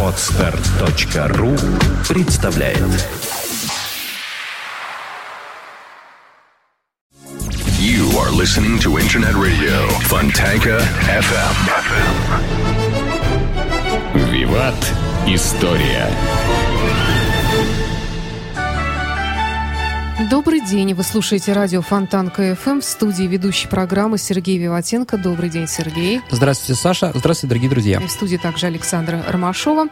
Отстар.ру 0.00 1.56
представляет 2.08 2.78
You 7.80 8.16
are 8.20 8.30
listening 8.30 8.78
to 8.78 8.98
Internet 8.98 9.34
Radio 9.34 9.88
Fontanka 10.02 10.78
FM. 11.08 11.56
Виват 14.30 14.92
История. 15.26 16.08
Добрый 20.30 20.60
день. 20.60 20.94
Вы 20.94 21.02
слушаете 21.02 21.52
радио 21.54 21.82
Фонтан 21.82 22.30
КФМ 22.30 22.78
в 22.78 22.84
студии 22.84 23.24
ведущей 23.24 23.66
программы 23.66 24.16
Сергей 24.16 24.58
Виватенко. 24.58 25.18
Добрый 25.18 25.50
день, 25.50 25.66
Сергей. 25.66 26.20
Здравствуйте, 26.30 26.80
Саша. 26.80 27.10
Здравствуйте, 27.12 27.48
дорогие 27.48 27.68
друзья. 27.68 28.00
И 28.00 28.06
в 28.06 28.10
студии 28.12 28.36
также 28.36 28.66
Александра 28.66 29.24
Ромашова. 29.26 29.88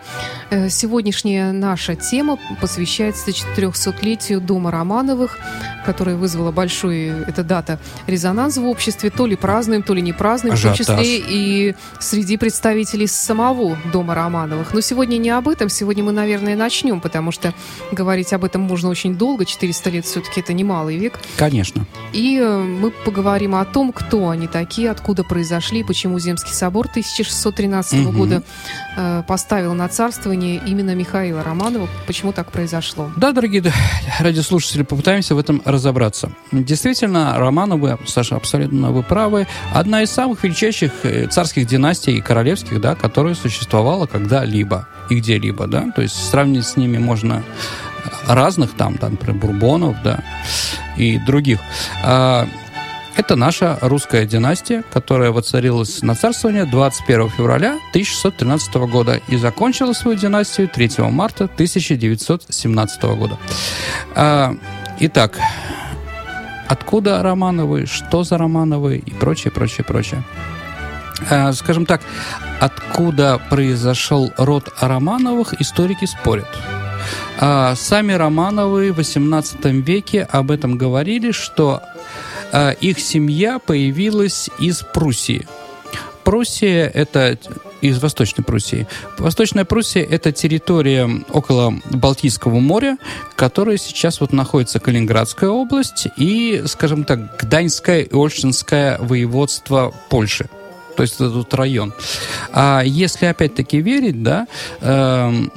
Э, 0.50 0.68
Сегодняшняя 0.70 1.50
наша 1.50 1.96
тема 1.96 2.38
посвящается 2.60 3.32
400-летию 3.32 4.40
Дома 4.40 4.70
Романовых, 4.70 5.38
которая 5.84 6.14
вызвала 6.14 6.52
большой, 6.52 7.06
эта 7.26 7.42
дата, 7.42 7.80
резонанс 8.06 8.58
в 8.58 8.64
обществе. 8.64 9.10
То 9.10 9.26
ли 9.26 9.34
празднуем, 9.34 9.82
то 9.82 9.92
ли 9.92 10.02
не 10.02 10.12
празднуем, 10.12 10.56
в 10.56 10.62
том 10.62 10.70
Ажиотаж. 10.70 11.00
числе 11.04 11.18
и 11.18 11.74
среди 11.98 12.36
представителей 12.36 13.08
самого 13.08 13.76
Дома 13.92 14.14
Романовых. 14.14 14.72
Но 14.72 14.82
сегодня 14.82 15.16
не 15.18 15.30
об 15.30 15.48
этом. 15.48 15.68
Сегодня 15.68 16.04
мы, 16.04 16.12
наверное, 16.12 16.54
начнем, 16.54 17.00
потому 17.00 17.32
что 17.32 17.52
говорить 17.90 18.32
об 18.32 18.44
этом 18.44 18.62
можно 18.62 18.88
очень 18.88 19.16
долго. 19.16 19.44
400 19.44 19.90
лет 19.90 20.06
все-таки 20.12 20.40
это 20.40 20.52
немалый 20.52 20.96
век. 20.98 21.18
Конечно. 21.36 21.86
И 22.12 22.38
э, 22.38 22.58
мы 22.58 22.90
поговорим 22.90 23.54
о 23.54 23.64
том, 23.64 23.92
кто 23.92 24.28
они 24.28 24.46
такие, 24.46 24.90
откуда 24.90 25.24
произошли, 25.24 25.82
почему 25.82 26.18
Земский 26.18 26.52
собор 26.52 26.86
1613 26.86 28.00
Мгм. 28.00 28.16
года 28.16 28.42
э, 28.96 29.22
поставил 29.26 29.72
на 29.74 29.88
царствование 29.88 30.60
именно 30.66 30.94
Михаила 30.94 31.42
Романова, 31.42 31.88
почему 32.06 32.32
так 32.32 32.50
произошло. 32.52 33.10
Да, 33.16 33.32
дорогие 33.32 33.64
радиослушатели, 34.20 34.82
попытаемся 34.82 35.34
в 35.34 35.38
этом 35.38 35.62
разобраться. 35.64 36.30
Действительно, 36.52 37.38
Романовы, 37.38 37.98
Саша, 38.06 38.36
абсолютно 38.36 38.90
вы 38.90 39.02
правы, 39.02 39.46
одна 39.72 40.02
из 40.02 40.10
самых 40.10 40.44
величайших 40.44 40.92
э, 41.04 41.26
царских 41.28 41.66
династий 41.66 42.18
и 42.18 42.20
королевских, 42.20 42.80
да, 42.80 42.94
которая 42.94 43.34
существовала 43.34 44.06
когда-либо 44.06 44.86
и 45.08 45.14
где-либо, 45.16 45.66
да, 45.66 45.90
то 45.96 46.02
есть 46.02 46.14
сравнить 46.30 46.66
с 46.66 46.76
ними 46.76 46.98
можно 46.98 47.42
разных 48.26 48.72
там, 48.74 48.98
там, 48.98 49.12
например, 49.12 49.36
Бурбонов, 49.40 49.96
да, 50.02 50.20
и 50.96 51.18
других. 51.18 51.60
А, 52.04 52.46
Это 53.14 53.36
наша 53.36 53.78
русская 53.82 54.24
династия, 54.24 54.84
которая 54.90 55.32
воцарилась 55.32 56.00
на 56.02 56.14
царствование 56.14 56.64
21 56.64 57.28
февраля 57.28 57.72
1613 57.90 58.74
года 58.90 59.20
и 59.28 59.36
закончила 59.36 59.92
свою 59.92 60.16
династию 60.16 60.66
3 60.66 61.10
марта 61.10 61.44
1917 61.44 63.02
года. 63.02 63.38
А, 64.14 64.54
Итак, 65.00 65.38
откуда 66.68 67.22
Романовы, 67.22 67.86
что 67.86 68.24
за 68.24 68.38
Романовы 68.38 68.96
и 68.96 69.10
прочее, 69.10 69.50
прочее, 69.50 69.84
прочее. 69.84 70.22
А, 71.30 71.52
Скажем 71.52 71.84
так, 71.84 72.00
откуда 72.60 73.38
произошел 73.50 74.32
род 74.38 74.72
Романовых, 74.80 75.60
историки 75.60 76.06
спорят. 76.06 76.48
А, 77.38 77.74
Сами 77.74 78.12
Романовы 78.12 78.92
в 78.92 78.98
XVIII 79.00 79.80
веке 79.80 80.22
об 80.30 80.50
этом 80.50 80.76
говорили, 80.76 81.32
что 81.32 81.80
а, 82.52 82.70
их 82.70 82.98
семья 83.00 83.58
появилась 83.58 84.50
из 84.58 84.82
Пруссии. 84.82 85.46
Пруссия– 86.24 86.86
это 86.94 87.36
из 87.80 88.00
Восточной 88.00 88.44
Пруссии. 88.44 88.86
Восточная 89.18 89.64
Пруссия– 89.64 90.04
это 90.10 90.32
территория 90.32 91.10
около 91.30 91.74
Балтийского 91.90 92.60
моря, 92.60 92.96
которая 93.34 93.76
сейчас 93.76 94.20
вот 94.20 94.32
находится 94.32 94.78
Калининградская 94.78 95.50
область 95.50 96.06
и, 96.16 96.62
скажем 96.66 97.04
так, 97.04 97.36
Гданьское 97.38 98.02
и 98.02 98.14
Ольштинское 98.14 98.98
воеводство 98.98 99.92
Польши. 100.08 100.48
То 100.96 101.02
есть 101.02 101.14
это 101.16 101.30
тут 101.30 101.52
район. 101.54 101.92
А 102.52 102.82
если 102.84 103.26
опять-таки 103.26 103.80
верить, 103.80 104.22
да, 104.22 104.46
эм, 104.80 105.50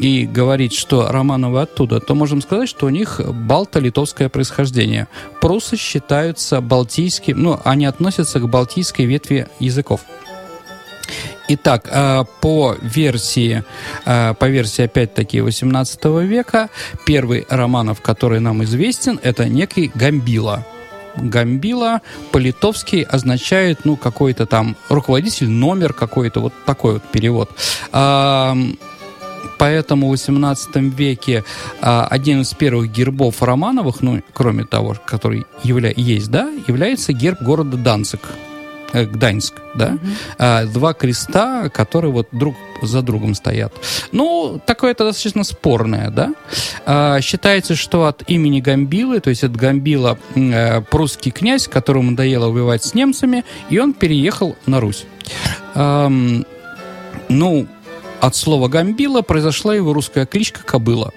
и 0.00 0.26
говорить, 0.26 0.72
что 0.72 1.08
Романовы 1.08 1.60
оттуда, 1.60 2.00
то 2.00 2.14
можем 2.14 2.40
сказать, 2.40 2.68
что 2.68 2.86
у 2.86 2.88
них 2.88 3.20
балто-литовское 3.20 4.30
происхождение. 4.30 5.08
Прусы 5.40 5.76
считаются 5.76 6.60
балтийским, 6.60 7.40
ну, 7.40 7.60
они 7.64 7.84
относятся 7.84 8.40
к 8.40 8.48
балтийской 8.48 9.04
ветви 9.04 9.46
языков. 9.60 10.00
Итак, 11.48 11.88
э, 11.90 12.24
по 12.40 12.76
версии, 12.80 13.64
э, 14.06 14.34
по 14.34 14.48
версии 14.48 14.84
опять-таки 14.84 15.40
18 15.40 16.22
века, 16.22 16.70
первый 17.04 17.44
Романов, 17.50 18.00
который 18.00 18.40
нам 18.40 18.62
известен, 18.64 19.18
это 19.22 19.48
некий 19.48 19.90
Гамбила. 19.94 20.64
Гамбила 21.16 22.00
по-литовски 22.30 23.06
означает, 23.10 23.80
ну, 23.84 23.96
какой-то 23.96 24.46
там 24.46 24.76
руководитель, 24.88 25.48
номер 25.48 25.92
какой-то, 25.92 26.40
вот 26.40 26.52
такой 26.64 26.94
вот 26.94 27.02
перевод. 27.02 27.50
Поэтому 29.60 30.08
в 30.08 30.10
18 30.10 30.74
веке 30.98 31.44
а, 31.82 32.06
один 32.10 32.40
из 32.40 32.54
первых 32.54 32.90
гербов 32.90 33.42
Романовых, 33.42 34.00
ну, 34.00 34.22
кроме 34.32 34.64
того, 34.64 34.96
который 35.06 35.44
явля- 35.62 35.92
есть, 35.96 36.30
да, 36.30 36.50
является 36.66 37.12
герб 37.12 37.42
города 37.42 37.76
Данцик. 37.76 38.20
э, 38.92 39.04
Гданьск, 39.04 39.54
да, 39.76 39.98
А, 40.38 40.64
два 40.64 40.94
креста, 40.94 41.68
которые 41.68 42.10
вот 42.10 42.26
друг 42.32 42.56
за 42.82 43.02
другом 43.02 43.34
стоят. 43.34 43.72
Ну, 44.12 44.60
такое 44.66 44.90
это 44.92 45.04
достаточно 45.04 45.44
спорное, 45.44 46.10
да. 46.10 46.34
А, 46.86 47.20
считается, 47.20 47.76
что 47.76 48.06
от 48.06 48.24
имени 48.28 48.60
Гамбилы, 48.60 49.20
то 49.20 49.30
есть 49.30 49.44
от 49.44 49.54
Гамбила 49.54 50.18
э, 50.34 50.80
прусский 50.90 51.30
князь, 51.30 51.68
которому 51.68 52.10
надоело 52.12 52.48
воевать 52.50 52.82
с 52.82 52.94
немцами, 52.94 53.44
и 53.68 53.78
он 53.78 53.92
переехал 53.92 54.56
на 54.66 54.80
Русь. 54.80 55.04
Ам, 55.74 56.44
ну, 57.28 57.68
от 58.20 58.36
слова 58.36 58.68
«гамбила» 58.68 59.22
произошла 59.22 59.74
его 59.74 59.92
русская 59.92 60.26
кличка 60.26 60.62
«кобыла». 60.62 61.12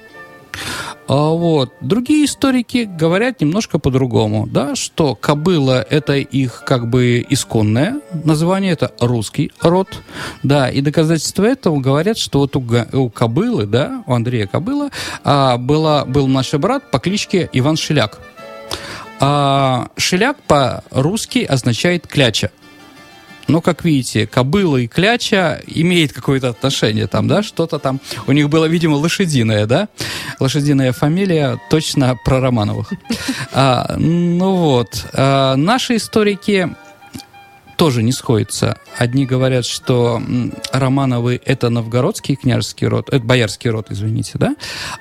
А 1.08 1.30
вот. 1.32 1.74
Другие 1.82 2.26
историки 2.26 2.90
говорят 2.90 3.42
немножко 3.42 3.78
по-другому, 3.78 4.48
да, 4.48 4.76
что 4.76 5.16
кобыла– 5.16 5.86
это 5.90 6.14
их 6.14 6.64
как 6.66 6.90
бы 6.90 7.26
исконное 7.30 8.00
название, 8.24 8.72
это 8.72 8.94
русский 9.00 9.52
род, 9.62 9.90
да, 10.44 10.70
и 10.70 10.82
доказательства 10.82 11.46
этого 11.46 11.80
говорят, 11.80 12.18
что 12.18 12.40
вот 12.40 12.56
у, 12.56 12.64
у 12.94 13.10
кобылы, 13.10 13.66
да, 13.66 14.04
у 14.08 14.14
Андрея 14.14 14.48
Кобыла 14.48 14.92
а, 15.24 15.58
была, 15.58 16.06
был 16.06 16.28
наш 16.28 16.54
брат 16.54 16.90
по 16.90 17.00
кличке 17.00 17.50
Иван 17.52 17.76
Шеляк. 17.76 18.20
А 19.20 19.90
Шеляк 19.98 20.38
по-русски 20.44 21.40
означает 21.40 22.08
«кляча». 22.08 22.52
Но, 23.48 23.62
как 23.62 23.84
видите, 23.84 24.26
кобыла 24.26 24.78
и 24.78 24.88
кляча 24.88 25.62
имеет 25.68 26.14
какое-то 26.14 26.50
отношение 26.50 27.08
там, 27.08 27.28
да, 27.28 27.44
что-то 27.44 27.80
там. 27.80 28.00
У 28.28 28.32
них 28.32 28.50
было, 28.50 28.66
видимо, 28.66 28.96
лошадиное, 28.96 29.66
да? 29.66 29.90
Лошадиная 30.40 30.94
фамилия 30.94 31.60
точно 31.70 32.18
про 32.24 32.40
Романовых. 32.40 32.92
А, 33.56 33.96
ну 33.98 34.56
вот. 34.56 35.06
А, 35.14 35.56
наши 35.56 35.98
историки 35.98 36.76
тоже 37.78 38.02
не 38.02 38.12
сходятся. 38.12 38.78
Одни 38.98 39.26
говорят, 39.26 39.66
что 39.66 40.22
Романовы 40.72 41.42
это 41.44 41.70
новгородский 41.70 42.36
княжеский 42.36 42.88
род, 42.88 43.10
это 43.10 43.24
боярский 43.24 43.70
род, 43.70 43.88
извините, 43.90 44.34
да? 44.36 44.56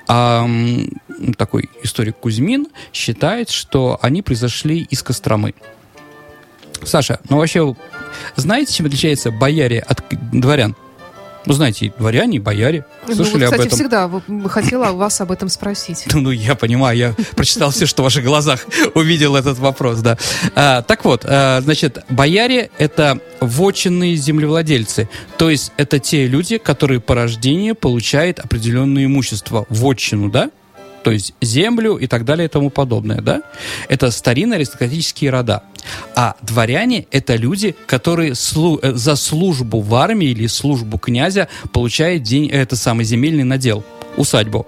А 0.07 0.47
такой 1.37 1.69
историк 1.81 2.17
Кузьмин 2.17 2.67
считает, 2.91 3.49
что 3.49 3.97
они 4.01 4.21
произошли 4.21 4.79
из 4.89 5.01
Костромы. 5.01 5.55
Саша, 6.83 7.19
ну 7.29 7.37
вообще, 7.37 7.75
знаете, 8.35 8.73
чем 8.73 8.85
отличается 8.85 9.31
бояре 9.31 9.79
от 9.79 10.03
дворян? 10.31 10.75
Ну, 11.45 11.53
знаете, 11.53 11.93
дворяне, 11.97 12.39
бояре. 12.39 12.85
Ну, 13.07 13.15
Слышали 13.15 13.45
вот, 13.45 13.53
об 13.53 13.59
кстати, 13.59 13.67
этом? 13.67 13.77
всегда 13.77 14.49
хотела 14.49 14.93
вас 14.93 15.19
об 15.19 15.31
этом 15.31 15.49
спросить. 15.49 16.05
Ну, 16.13 16.21
ну, 16.21 16.31
я 16.31 16.55
понимаю, 16.55 16.97
я 16.97 17.15
прочитал 17.35 17.71
все, 17.71 17.85
что 17.85 18.01
в 18.01 18.05
ваших 18.05 18.23
глазах 18.23 18.65
увидел 18.95 19.35
этот 19.35 19.59
вопрос, 19.59 19.99
да. 19.99 20.17
А, 20.55 20.81
так 20.83 21.03
вот, 21.03 21.25
а, 21.25 21.59
значит, 21.61 21.99
бояре— 22.09 22.69
это 22.77 23.19
вотчинные 23.41 24.15
землевладельцы. 24.15 25.09
То 25.37 25.49
есть 25.49 25.73
это 25.75 25.99
те 25.99 26.27
люди, 26.27 26.57
которые 26.57 27.01
по 27.01 27.13
рождению 27.13 27.75
получают 27.75 28.39
определенное 28.39 29.05
имущество, 29.05 29.65
вотчину, 29.69 30.29
да? 30.29 30.49
То 31.03 31.11
есть 31.11 31.33
землю 31.41 31.97
и 31.97 32.07
так 32.07 32.25
далее 32.25 32.45
и 32.45 32.49
тому 32.49 32.69
подобное, 32.69 33.21
да? 33.21 33.43
Это 33.89 34.09
старинные 34.09 34.57
аристократические 34.57 35.31
рода. 35.31 35.63
А 36.15 36.35
дворяне— 36.41 37.07
это 37.11 37.35
люди, 37.35 37.75
которые 37.87 38.31
слу- 38.31 38.79
э, 38.81 38.93
за 38.93 39.15
службу 39.15 39.81
в 39.81 39.93
армии 39.95 40.29
или 40.29 40.47
службу 40.47 40.97
князя 40.97 41.49
получают 41.73 42.23
день, 42.23 42.47
это 42.47 42.75
самый 42.75 43.03
земельный 43.03 43.43
надел, 43.43 43.83
усадьбу. 44.15 44.65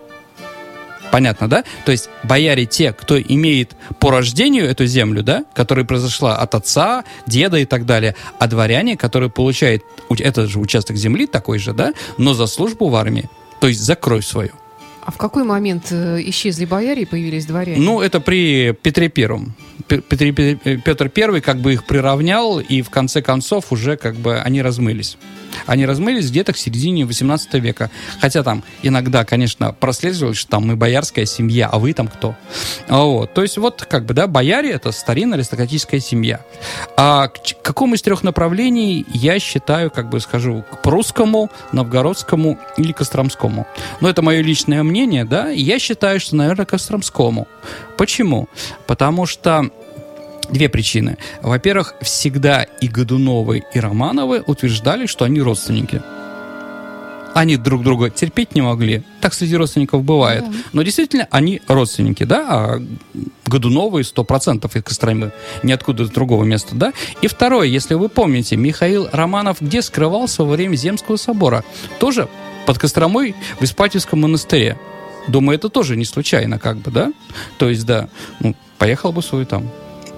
Понятно, 1.11 1.47
да? 1.47 1.63
То 1.85 1.93
есть 1.93 2.09
бояре 2.23 2.65
те, 2.65 2.91
кто 2.91 3.17
имеет 3.21 3.73
по 4.01 4.11
рождению 4.11 4.65
эту 4.65 4.85
землю, 4.85 5.23
да, 5.23 5.45
которая 5.53 5.85
произошла 5.85 6.35
от 6.35 6.55
отца, 6.55 7.05
деда 7.25 7.57
и 7.57 7.65
так 7.65 7.85
далее, 7.85 8.15
а 8.37 8.47
дворяне, 8.47 8.97
которые 8.97 9.29
получают 9.29 9.83
этот 10.09 10.49
же 10.49 10.59
участок 10.59 10.97
земли, 10.97 11.25
такой 11.27 11.59
же, 11.59 11.71
да, 11.71 11.93
но 12.17 12.33
за 12.33 12.47
службу 12.47 12.89
в 12.89 12.95
армии, 12.95 13.29
то 13.61 13.67
есть 13.67 13.79
за 13.79 13.95
кровь 13.95 14.25
свою. 14.25 14.51
А 15.05 15.11
в 15.11 15.17
какой 15.17 15.43
момент 15.43 15.91
э, 15.91 16.19
исчезли 16.25 16.65
бояре 16.65 17.03
и 17.03 17.05
появились 17.05 17.45
дворяне? 17.45 17.79
Ну, 17.79 18.01
это 18.01 18.19
при 18.19 18.73
Петре 18.81 19.07
Первом. 19.07 19.53
Петр, 19.87 20.33
Петр 20.83 21.09
Первый 21.09 21.41
как 21.41 21.61
бы 21.61 21.73
их 21.73 21.85
приравнял, 21.85 22.59
и 22.59 22.81
в 22.81 22.89
конце 22.89 23.21
концов 23.21 23.71
уже 23.71 23.97
как 23.97 24.15
бы 24.15 24.39
они 24.39 24.63
размылись. 24.63 25.17
Они 25.65 25.85
размылись 25.85 26.29
где-то 26.29 26.53
к 26.53 26.57
середине 26.57 27.05
18 27.05 27.53
века. 27.55 27.89
Хотя 28.19 28.43
там 28.43 28.63
иногда, 28.83 29.25
конечно, 29.25 29.73
прослеживалось, 29.73 30.37
что 30.37 30.51
там 30.51 30.67
мы 30.67 30.75
боярская 30.75 31.25
семья, 31.25 31.69
а 31.71 31.79
вы 31.79 31.93
там 31.93 32.07
кто? 32.07 32.35
А 32.87 33.03
вот. 33.03 33.33
То 33.33 33.41
есть 33.41 33.57
вот 33.57 33.85
как 33.89 34.05
бы, 34.05 34.13
да, 34.13 34.27
бояре— 34.27 34.71
это 34.71 34.91
старинная 34.91 35.37
аристократическая 35.37 35.99
семья. 35.99 36.41
А 36.97 37.27
к 37.27 37.61
какому 37.61 37.95
из 37.95 38.01
трех 38.01 38.23
направлений 38.23 39.05
я 39.13 39.39
считаю, 39.39 39.91
как 39.91 40.09
бы 40.09 40.19
скажу, 40.19 40.63
к 40.71 40.81
прусскому, 40.81 41.49
новгородскому 41.71 42.57
или 42.77 42.91
костромскому? 42.91 43.67
Но 44.01 44.09
это 44.09 44.21
мое 44.21 44.41
личное 44.41 44.83
мнение, 44.83 45.25
да, 45.25 45.49
я 45.49 45.79
считаю, 45.79 46.19
что, 46.19 46.35
наверное, 46.35 46.65
костромскому. 46.65 47.47
Почему? 47.97 48.49
Потому 48.87 49.25
что 49.25 49.69
Две 50.49 50.69
причины. 50.69 51.17
Во-первых, 51.41 51.95
всегда 52.01 52.63
и 52.63 52.87
Годуновы, 52.87 53.63
и 53.73 53.79
Романовы 53.79 54.43
утверждали, 54.45 55.05
что 55.05 55.25
они 55.25 55.41
родственники. 55.41 56.01
Они 57.33 57.57
друг 57.57 57.83
друга 57.83 58.09
терпеть 58.09 58.55
не 58.55 58.61
могли. 58.61 59.03
Так 59.19 59.33
среди 59.33 59.57
родственников 59.57 60.03
бывает. 60.03 60.45
Да. 60.45 60.53
Но 60.71 60.83
действительно, 60.83 61.27
они 61.31 61.61
родственники, 61.67 62.23
да, 62.23 62.47
а 62.49 62.81
Годуновы 63.45 64.01
100% 64.01 64.71
из 64.73 64.83
Костромы, 64.83 65.33
ниоткуда 65.61 66.03
из 66.03 66.09
другого 66.11 66.45
места, 66.45 66.75
да. 66.75 66.93
И 67.21 67.27
второе, 67.27 67.67
если 67.67 67.95
вы 67.95 68.07
помните, 68.07 68.55
Михаил 68.55 69.09
Романов 69.11 69.57
где 69.59 69.81
скрывался 69.81 70.43
во 70.43 70.51
время 70.51 70.77
Земского 70.77 71.17
собора? 71.17 71.65
Тоже 71.99 72.29
под 72.65 72.77
Костромой 72.77 73.35
в 73.59 73.63
Испатьевском 73.63 74.21
монастыре. 74.21 74.79
Думаю, 75.27 75.57
это 75.57 75.67
тоже 75.67 75.97
не 75.97 76.05
случайно, 76.05 76.57
как 76.57 76.77
бы, 76.77 76.89
да? 76.89 77.11
То 77.57 77.67
есть, 77.67 77.85
да, 77.85 78.07
ну, 78.39 78.55
поехал 78.77 79.11
бы 79.11 79.21
свой 79.21 79.45
там 79.45 79.69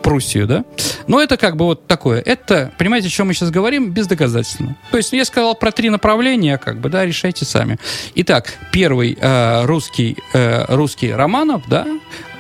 Пруссию, 0.08 0.48
да? 0.48 0.64
Но 1.08 1.22
это 1.22 1.36
как 1.36 1.58
бы 1.58 1.66
вот 1.66 1.86
такое. 1.86 2.22
Это, 2.22 2.72
понимаете, 2.78 3.10
о 3.10 3.12
чем 3.12 3.28
мы 3.28 3.34
сейчас 3.34 3.50
говорим, 3.50 3.92
бездоказательно. 3.92 4.78
То 4.90 4.96
есть 4.96 5.12
я 5.12 5.26
сказал 5.26 5.54
про 5.54 5.74
три 5.74 5.90
направления, 5.90 6.58
как 6.58 6.80
бы, 6.80 6.88
да, 6.88 7.06
решайте 7.06 7.44
сами. 7.44 7.78
Итак, 8.16 8.54
первый 8.72 9.18
э, 9.20 9.66
русский, 9.66 10.16
э, 10.32 10.64
русский 10.74 11.12
Романов, 11.12 11.64
да, 11.68 11.86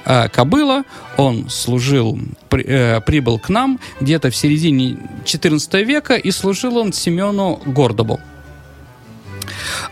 э, 0.05 0.29
Кобыла, 0.29 0.83
он 1.17 1.49
служил, 1.49 2.17
при, 2.47 2.63
э, 2.63 3.01
прибыл 3.01 3.37
к 3.37 3.49
нам 3.49 3.81
где-то 3.99 4.29
в 4.29 4.35
середине 4.37 4.99
14 5.25 5.83
века, 5.83 6.15
и 6.15 6.31
служил 6.31 6.77
он 6.77 6.93
Семену 6.93 7.61
Гордобу. 7.65 8.21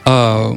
Э, 0.06 0.54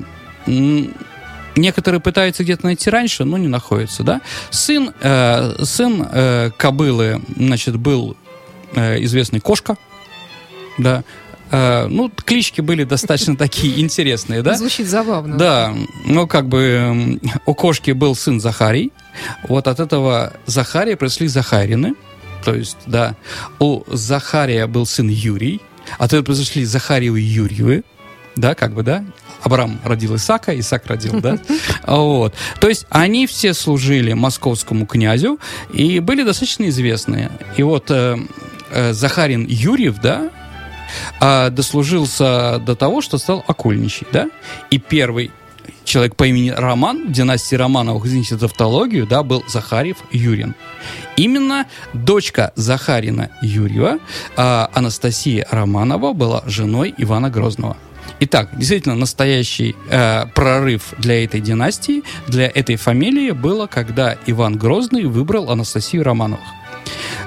Некоторые 1.59 2.01
пытаются 2.01 2.45
где-то 2.45 2.65
найти 2.65 2.89
раньше, 2.89 3.25
но 3.25 3.37
не 3.37 3.49
находятся, 3.49 4.05
да. 4.05 4.21
Сын, 4.51 4.93
э, 5.01 5.65
сын 5.65 6.07
э, 6.11 6.51
кобылы, 6.57 7.21
значит, 7.37 7.77
был 7.77 8.17
э, 8.75 9.03
известный 9.03 9.41
Кошка, 9.41 9.77
да. 10.79 11.03
Э, 11.51 11.87
ну, 11.89 12.11
клички 12.11 12.61
были 12.61 12.85
достаточно 12.85 13.37
такие 13.47 13.81
интересные, 13.81 14.43
да? 14.43 14.55
Звучит 14.55 14.87
забавно. 14.87 15.37
Да, 15.37 15.75
ну, 16.05 16.29
как 16.29 16.49
бы 16.49 17.21
у 17.45 17.55
Кошки 17.55 17.91
был 17.91 18.15
сын 18.15 18.41
Захарий, 18.41 18.93
вот 19.49 19.67
от 19.67 19.81
этого 19.81 20.35
Захария 20.47 20.97
пришли 20.97 21.27
Захарины, 21.27 21.95
то 22.45 22.55
есть, 22.55 22.79
да, 22.87 23.17
у 23.59 23.83
Захария 23.89 24.69
был 24.69 24.87
сын 24.87 25.09
Юрий, 25.09 25.61
от 25.99 26.13
этого 26.13 26.23
произошли 26.23 26.65
Захариевы 26.65 27.21
и 27.21 27.25
Юрьевы, 27.25 27.83
да, 28.39 28.55
как 28.55 28.73
бы, 28.73 28.83
да, 28.83 29.05
Абрам 29.43 29.79
родил 29.85 30.17
Исака, 30.17 30.59
Исаак 30.59 30.87
родил, 30.87 31.21
да? 31.21 31.39
Вот. 31.87 32.35
То 32.61 32.69
есть 32.69 32.87
они 32.91 33.27
все 33.27 33.55
служили 33.55 34.13
московскому 34.13 34.87
князю 34.87 35.39
и 35.73 36.01
были 36.01 36.23
достаточно 36.23 36.69
известные. 36.69 37.31
И 37.57 37.63
вот 37.63 37.91
э, 37.91 38.17
э, 38.71 38.93
Захарин 38.93 39.47
Юрьев, 39.49 40.01
да, 40.01 40.31
э, 41.21 41.51
дослужился 41.51 42.59
до 42.59 42.75
того, 42.75 43.01
что 43.01 43.19
стал 43.19 43.45
окольничий, 43.47 44.07
да? 44.13 44.29
И 44.71 44.79
первый 44.79 45.31
человек 45.85 46.17
по 46.17 46.27
имени 46.27 46.51
Роман 46.51 47.09
в 47.09 47.13
династии 47.13 47.57
Романовых, 47.57 48.05
извините 48.05 48.35
за 48.35 48.41
тавтологию, 48.41 49.07
да, 49.07 49.23
был 49.23 49.43
Захарьев 49.49 49.97
Юрин. 50.13 50.55
Именно 51.17 51.67
дочка 51.95 52.53
Захарина 52.57 53.31
Юрьева, 53.41 53.99
э, 54.37 54.67
Анастасия 54.73 55.47
Романова, 55.51 56.13
была 56.13 56.43
женой 56.47 56.95
Ивана 56.99 57.31
Грозного. 57.31 57.77
Итак, 58.21 58.49
действительно, 58.57 58.95
настоящий 58.95 59.77
э, 59.91 60.27
прорыв 60.35 60.95
для 60.99 61.25
этой 61.25 61.41
династии, 61.41 62.03
для 62.27 62.47
этой 62.47 62.77
фамилии 62.77 63.31
было, 63.31 63.67
когда 63.67 64.17
Иван 64.27 64.57
Грозный 64.57 65.05
выбрал 65.05 65.51
Анастасию 65.51 66.05
Романовых. 66.05 66.47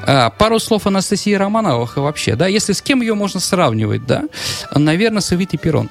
Э, 0.05 0.29
пару 0.37 0.59
слов 0.59 0.87
Анастасии 0.87 1.33
Романовых 1.33 1.97
вообще, 1.97 2.35
да, 2.35 2.47
если 2.47 2.73
с 2.73 2.81
кем 2.81 3.01
ее 3.01 3.13
можно 3.13 3.39
сравнивать, 3.39 4.05
да, 4.05 4.23
наверное, 4.75 5.21
с 5.21 5.31
Эвитой 5.33 5.57
Перрон 5.57 5.89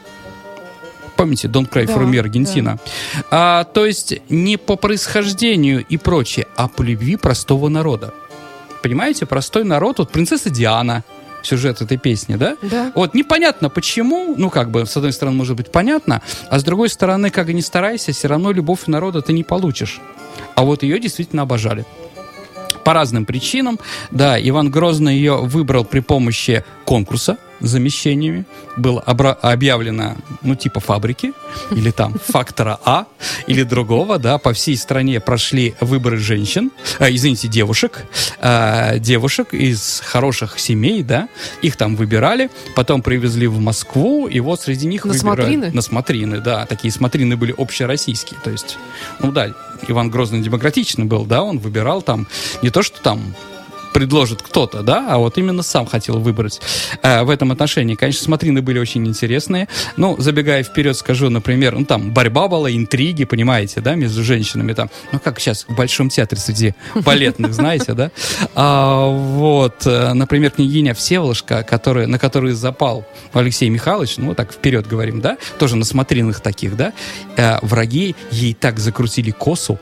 помните, 1.21 1.49
Don't 1.49 1.69
Cry 1.69 1.85
for 1.85 2.11
Me, 2.11 2.19
Аргентина. 2.19 2.79
Да. 3.15 3.23
А, 3.31 3.65
то 3.65 3.85
есть 3.85 4.15
не 4.31 4.57
по 4.57 4.77
происхождению 4.77 5.85
и 5.87 5.99
прочее, 5.99 6.47
а 6.57 6.67
по 6.67 6.81
любви 6.81 7.17
простого 7.17 7.69
народа. 7.69 8.15
Понимаете, 8.83 9.27
простой 9.27 9.65
народ, 9.65 9.99
вот 9.99 10.11
принцесса 10.11 10.49
Диана, 10.49 11.05
сюжет 11.43 11.81
этой 11.81 11.99
песни, 11.99 12.37
да? 12.37 12.57
Да. 12.63 12.93
Вот 12.95 13.15
непонятно 13.15 13.69
почему, 13.71 14.35
ну 14.37 14.51
как 14.51 14.71
бы, 14.71 14.87
с 14.87 14.97
одной 14.97 15.13
стороны, 15.13 15.37
может 15.37 15.57
быть 15.57 15.71
понятно, 15.71 16.23
а 16.49 16.59
с 16.59 16.65
другой 16.65 16.89
стороны, 16.89 17.31
как 17.31 17.49
и 17.49 17.55
не 17.55 17.63
старайся, 17.63 18.13
все 18.13 18.29
равно 18.29 18.53
любовь 18.53 18.87
народа 18.87 19.23
ты 19.23 19.33
не 19.33 19.45
получишь. 19.45 20.01
А 20.55 20.65
вот 20.65 20.83
ее 20.83 20.99
действительно 20.99 21.43
обожали 21.43 21.85
по 22.85 22.93
разным 22.93 23.25
причинам. 23.25 23.79
Да, 24.11 24.41
Иван 24.41 24.71
Грозный 24.71 25.17
ее 25.17 25.37
выбрал 25.37 25.85
при 25.85 26.01
помощи 26.01 26.65
конкурса 26.85 27.39
замещениями. 27.61 28.47
Было 28.77 29.01
объявлено, 29.01 30.17
ну, 30.43 30.55
типа 30.55 30.81
фабрики, 30.81 31.33
или 31.71 31.91
там 31.91 32.15
фактора 32.27 32.79
А, 32.85 33.07
или 33.47 33.63
другого, 33.63 34.19
да, 34.19 34.39
по 34.39 34.53
всей 34.53 34.77
стране 34.77 35.21
прошли 35.21 35.75
выборы 35.81 36.17
женщин, 36.17 36.71
э, 36.99 37.09
извините, 37.11 37.49
девушек, 37.49 38.07
э, 38.41 38.99
девушек 38.99 39.53
из 39.53 40.01
хороших 40.05 40.59
семей, 40.59 41.03
да, 41.03 41.29
их 41.63 41.77
там 41.77 41.97
выбирали, 41.97 42.51
потом 42.75 43.03
привезли 43.03 43.47
в 43.47 43.59
Москву, 43.61 44.27
и 44.27 44.41
вот 44.41 44.63
среди 44.63 44.87
них 44.87 45.05
на 45.05 45.13
выбирали... 45.13 45.37
смотрины? 45.37 45.71
На 45.73 45.83
смотрины, 45.83 46.41
да, 46.41 46.67
такие 46.67 46.93
смотрины 46.93 47.37
были 47.37 47.55
общероссийские, 47.57 48.41
то 48.43 48.51
есть, 48.51 48.79
ну 49.21 49.33
да, 49.33 49.53
Иван 49.89 50.11
Грозный 50.11 50.41
демократичный 50.41 51.05
был, 51.05 51.25
да, 51.25 51.43
он 51.43 51.59
выбирал 51.59 52.03
там 52.03 52.27
не 52.63 52.71
то, 52.71 52.83
что 52.83 53.01
там 53.03 53.35
предложит 53.93 54.43
кто-то, 54.43 54.83
да, 54.83 55.07
а 55.09 55.19
вот 55.19 55.39
именно 55.39 55.63
сам 55.63 55.87
хотел 55.87 56.19
выбрать 56.19 56.61
э, 57.03 57.23
в 57.23 57.31
этом 57.31 57.53
отношении. 57.53 57.95
Конечно, 57.95 58.25
смотрины 58.25 58.63
были 58.63 58.79
очень 58.79 59.07
интересные. 59.07 59.69
Ну, 59.97 60.17
забегая 60.19 60.63
вперед, 60.63 60.97
скажу, 60.97 61.29
например, 61.31 61.77
ну, 61.79 61.85
там 61.85 62.13
борьба 62.13 62.49
была, 62.49 62.71
интриги, 62.71 63.25
понимаете, 63.25 63.81
да, 63.81 63.95
между 63.95 64.23
женщинами 64.23 64.73
там. 64.73 64.91
Ну, 65.13 65.19
как 65.19 65.41
сейчас 65.41 65.65
в 65.69 65.75
Большом 65.75 66.09
театре 66.09 66.41
среди 66.41 66.75
балетных, 66.95 67.55
знаете, 67.55 67.95
да. 67.95 68.11
А, 68.55 69.07
вот, 69.09 69.87
э, 69.87 70.13
например, 70.13 70.51
княгиня 70.53 70.95
Всеволожка, 70.95 71.63
которая, 71.63 72.07
на 72.07 72.19
которую 72.19 72.55
запал 72.55 73.07
Алексей 73.33 73.69
Михайлович, 73.69 74.17
ну, 74.19 74.35
так 74.35 74.53
вперед 74.53 74.87
говорим, 74.87 75.21
да, 75.21 75.37
тоже 75.59 75.77
на 75.77 75.85
смотринах 75.85 76.41
таких, 76.41 76.77
да, 76.77 76.93
э, 77.37 77.59
враги 77.63 78.15
ей 78.31 78.55
так 78.55 78.79
закрутили 78.79 79.31
косу, 79.31 79.79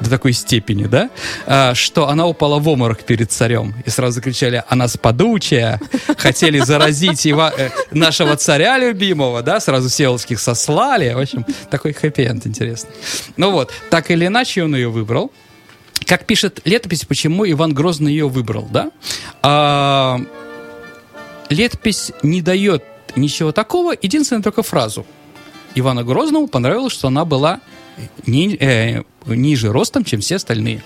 до 0.00 0.10
такой 0.10 0.32
степени, 0.32 0.84
да, 0.84 1.10
а, 1.46 1.74
что 1.74 2.08
она 2.08 2.26
упала 2.26 2.58
в 2.58 2.68
обморок 2.68 3.04
перед 3.04 3.30
царем. 3.30 3.74
И 3.84 3.90
сразу 3.90 4.20
кричали, 4.20 4.62
она 4.68 4.88
спадучая, 4.88 5.80
хотели 6.18 6.60
заразить 6.60 7.24
его, 7.24 7.50
э, 7.56 7.70
нашего 7.90 8.36
царя 8.36 8.78
любимого, 8.78 9.42
да, 9.42 9.60
сразу 9.60 9.88
Севолских 9.88 10.40
сослали. 10.40 11.12
В 11.12 11.18
общем, 11.18 11.44
такой 11.70 11.92
хэппи-энд 11.92 12.46
интересный. 12.46 12.90
Ну 13.36 13.50
вот, 13.50 13.72
так 13.90 14.10
или 14.10 14.26
иначе 14.26 14.64
он 14.64 14.74
ее 14.74 14.88
выбрал. 14.88 15.32
Как 16.06 16.26
пишет 16.26 16.60
летопись, 16.64 17.04
почему 17.04 17.48
Иван 17.48 17.74
Грозный 17.74 18.12
ее 18.12 18.28
выбрал, 18.28 18.68
да? 18.70 18.90
А, 19.42 20.20
летопись 21.50 22.12
не 22.22 22.40
дает 22.40 22.84
ничего 23.16 23.52
такого, 23.52 23.94
единственное 24.00 24.42
только 24.42 24.62
фразу. 24.62 25.04
Ивана 25.74 26.04
Грозному 26.04 26.48
понравилось, 26.48 26.92
что 26.92 27.08
она 27.08 27.24
была 27.24 27.60
ни, 28.26 28.56
э, 28.56 29.02
ниже 29.36 29.72
ростом, 29.72 30.04
чем 30.04 30.20
все 30.20 30.36
остальные. 30.36 30.82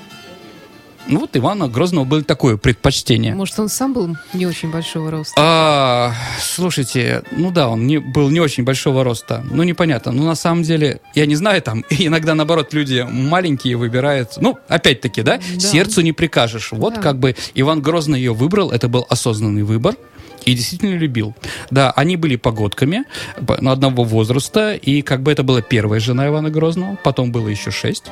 Ну 1.08 1.18
вот 1.18 1.36
Ивана 1.36 1.66
Грозного 1.66 2.04
было 2.04 2.22
такое 2.22 2.56
предпочтение. 2.56 3.34
Может, 3.34 3.58
он 3.58 3.68
сам 3.68 3.92
был 3.92 4.16
не 4.34 4.46
очень 4.46 4.70
большого 4.70 5.10
роста? 5.10 5.34
А, 5.36 6.14
слушайте, 6.40 7.24
ну 7.32 7.50
да, 7.50 7.68
он 7.68 7.88
не, 7.88 7.98
был 7.98 8.30
не 8.30 8.38
очень 8.38 8.62
большого 8.62 9.02
роста. 9.02 9.44
Ну, 9.50 9.64
непонятно. 9.64 10.12
Ну, 10.12 10.24
на 10.24 10.36
самом 10.36 10.62
деле, 10.62 11.00
я 11.16 11.26
не 11.26 11.34
знаю, 11.34 11.60
там, 11.60 11.84
иногда, 11.90 12.34
наоборот, 12.36 12.72
люди 12.72 13.04
маленькие 13.10 13.76
выбирают. 13.76 14.34
Ну, 14.40 14.58
опять-таки, 14.68 15.22
да, 15.22 15.38
Да. 15.54 15.60
сердцу 15.60 16.02
не 16.02 16.12
прикажешь. 16.12 16.70
Вот 16.70 16.94
Да. 16.94 17.00
как 17.00 17.18
бы 17.18 17.34
Иван 17.54 17.82
Грозный 17.82 18.20
ее 18.20 18.32
выбрал, 18.32 18.70
это 18.70 18.86
был 18.88 19.04
осознанный 19.08 19.64
выбор. 19.64 19.96
И 20.44 20.54
действительно 20.54 20.96
любил. 20.96 21.34
Да, 21.70 21.92
они 21.92 22.16
были 22.16 22.36
погодками 22.36 23.04
по- 23.46 23.54
одного 23.54 24.04
возраста, 24.04 24.74
и 24.74 25.02
как 25.02 25.22
бы 25.22 25.30
это 25.30 25.42
была 25.42 25.62
первая 25.62 26.00
жена 26.00 26.26
Ивана 26.26 26.50
Грозного, 26.50 26.98
потом 27.02 27.32
было 27.32 27.48
еще 27.48 27.70
шесть 27.70 28.04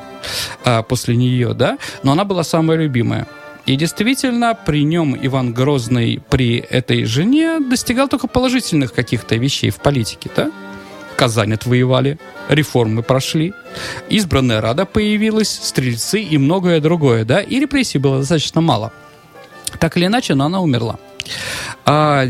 а, 0.63 0.81
после 0.83 1.15
нее, 1.15 1.53
да, 1.53 1.77
но 2.03 2.13
она 2.13 2.23
была 2.23 2.43
самая 2.43 2.77
любимая. 2.77 3.27
И 3.65 3.75
действительно, 3.75 4.55
при 4.55 4.83
нем 4.83 5.17
Иван 5.21 5.53
Грозный 5.53 6.21
при 6.29 6.57
этой 6.57 7.05
жене 7.05 7.59
достигал 7.59 8.07
только 8.07 8.27
положительных 8.27 8.93
каких-то 8.93 9.35
вещей 9.35 9.69
в 9.69 9.79
политике, 9.79 10.29
да? 10.35 10.51
Казань 11.15 11.53
отвоевали, 11.53 12.17
реформы 12.49 13.03
прошли, 13.03 13.53
избранная 14.09 14.61
рада 14.61 14.85
появилась, 14.85 15.49
стрельцы 15.49 16.21
и 16.21 16.37
многое 16.39 16.79
другое, 16.79 17.23
да? 17.23 17.41
И 17.41 17.59
репрессий 17.59 17.99
было 17.99 18.19
достаточно 18.19 18.61
мало. 18.61 18.91
Так 19.79 19.97
или 19.97 20.07
иначе, 20.07 20.33
но 20.33 20.45
она 20.45 20.59
умерла. 20.61 20.97
А 21.85 22.27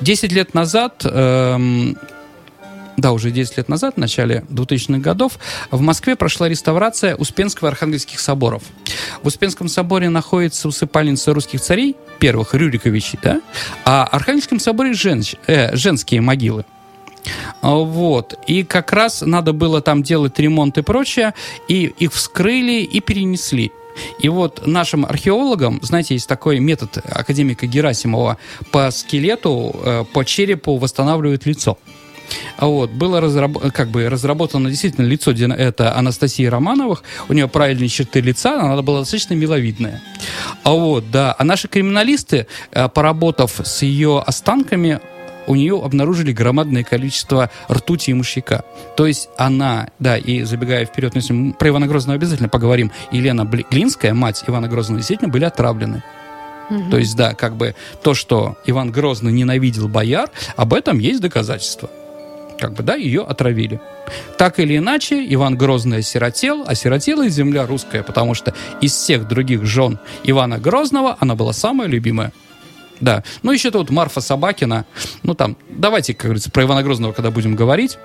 10 0.00 0.32
лет 0.32 0.54
назад, 0.54 1.02
эм, 1.04 1.96
да, 2.96 3.12
уже 3.12 3.30
10 3.30 3.56
лет 3.56 3.68
назад, 3.68 3.94
в 3.96 3.98
начале 3.98 4.44
2000-х 4.50 5.00
годов, 5.00 5.38
в 5.70 5.80
Москве 5.80 6.16
прошла 6.16 6.48
реставрация 6.48 7.16
Успенского 7.16 7.68
и 7.68 7.70
Архангельских 7.70 8.20
соборов. 8.20 8.62
В 9.22 9.26
Успенском 9.26 9.68
соборе 9.68 10.08
находится 10.10 10.68
усыпальница 10.68 11.32
русских 11.32 11.60
царей, 11.60 11.96
первых 12.18 12.54
Рюриковичей, 12.54 13.18
да, 13.22 13.40
а 13.84 14.08
в 14.10 14.14
Архангельском 14.14 14.60
соборе 14.60 14.92
женщ- 14.92 15.36
э, 15.46 15.74
женские 15.76 16.20
могилы. 16.20 16.64
А, 17.62 17.74
Вот. 17.74 18.38
И 18.46 18.64
как 18.64 18.92
раз 18.92 19.22
надо 19.22 19.52
было 19.52 19.80
там 19.82 20.02
делать 20.02 20.38
ремонт 20.38 20.78
и 20.78 20.82
прочее, 20.82 21.34
и 21.68 21.92
их 21.98 22.12
вскрыли 22.12 22.82
и 22.82 23.00
перенесли. 23.00 23.72
И 24.18 24.28
вот 24.28 24.66
нашим 24.66 25.04
археологам, 25.04 25.80
знаете, 25.82 26.14
есть 26.14 26.28
такой 26.28 26.58
метод 26.60 26.98
академика 27.04 27.66
Герасимова 27.66 28.36
по 28.70 28.90
скелету, 28.90 29.74
э, 29.84 30.04
по 30.12 30.24
черепу 30.24 30.76
восстанавливают 30.76 31.46
лицо. 31.46 31.78
Вот, 32.58 32.90
было 32.90 33.20
разраб- 33.20 33.70
как 33.72 33.88
бы 33.88 34.08
разработано 34.08 34.68
действительно 34.68 35.04
лицо 35.04 35.32
это 35.32 35.96
Анастасии 35.96 36.44
Романовых. 36.44 37.02
У 37.28 37.32
нее 37.32 37.48
правильные 37.48 37.88
черты 37.88 38.20
лица, 38.20 38.60
она 38.60 38.80
была 38.82 39.00
достаточно 39.00 39.34
миловидная. 39.34 40.02
А 40.62 40.72
вот, 40.72 41.10
да. 41.10 41.34
А 41.38 41.44
наши 41.44 41.68
криминалисты, 41.68 42.46
э, 42.72 42.88
поработав 42.88 43.60
с 43.64 43.82
ее 43.82 44.22
останками, 44.24 45.00
у 45.46 45.54
нее 45.54 45.80
обнаружили 45.82 46.32
громадное 46.32 46.84
количество 46.84 47.50
ртути 47.70 48.10
и 48.10 48.14
мышьяка. 48.14 48.64
То 48.96 49.06
есть 49.06 49.28
она, 49.36 49.88
да, 49.98 50.16
и 50.16 50.42
забегая 50.42 50.84
вперед, 50.84 51.14
ну, 51.14 51.18
если 51.18 51.32
мы 51.32 51.52
про 51.52 51.68
Ивана 51.68 51.86
Грозного 51.86 52.16
обязательно 52.16 52.48
поговорим, 52.48 52.92
Елена 53.12 53.44
Глинская, 53.44 54.14
мать 54.14 54.44
Ивана 54.46 54.68
Грозного, 54.68 54.98
действительно 54.98 55.30
были 55.30 55.44
отравлены. 55.44 56.02
То 56.90 56.98
есть, 56.98 57.16
да, 57.16 57.34
как 57.34 57.56
бы 57.56 57.74
то, 58.02 58.14
что 58.14 58.56
Иван 58.64 58.92
Грозный 58.92 59.32
ненавидел 59.32 59.88
бояр, 59.88 60.30
об 60.56 60.72
этом 60.72 61.00
есть 61.00 61.20
доказательства. 61.20 61.90
Как 62.60 62.74
бы, 62.74 62.82
да, 62.82 62.94
ее 62.94 63.22
отравили. 63.22 63.80
Так 64.38 64.60
или 64.60 64.76
иначе, 64.76 65.26
Иван 65.34 65.56
Грозный 65.56 65.98
осиротел, 65.98 66.62
осиротела 66.66 67.26
и 67.26 67.30
земля 67.30 67.66
русская, 67.66 68.02
потому 68.02 68.34
что 68.34 68.54
из 68.80 68.92
всех 68.92 69.26
других 69.26 69.64
жен 69.64 69.98
Ивана 70.24 70.58
Грозного 70.58 71.16
она 71.18 71.34
была 71.34 71.52
самая 71.52 71.88
любимая. 71.88 72.32
Да. 73.00 73.24
Ну, 73.42 73.52
еще 73.52 73.70
тут 73.70 73.90
Марфа 73.90 74.20
Собакина. 74.20 74.84
Ну, 75.22 75.34
там, 75.34 75.56
давайте, 75.68 76.14
как 76.14 76.24
говорится, 76.24 76.50
про 76.50 76.64
Ивана 76.64 76.82
Грозного, 76.82 77.12
когда 77.12 77.30
будем 77.30 77.56
говорить. 77.56 77.98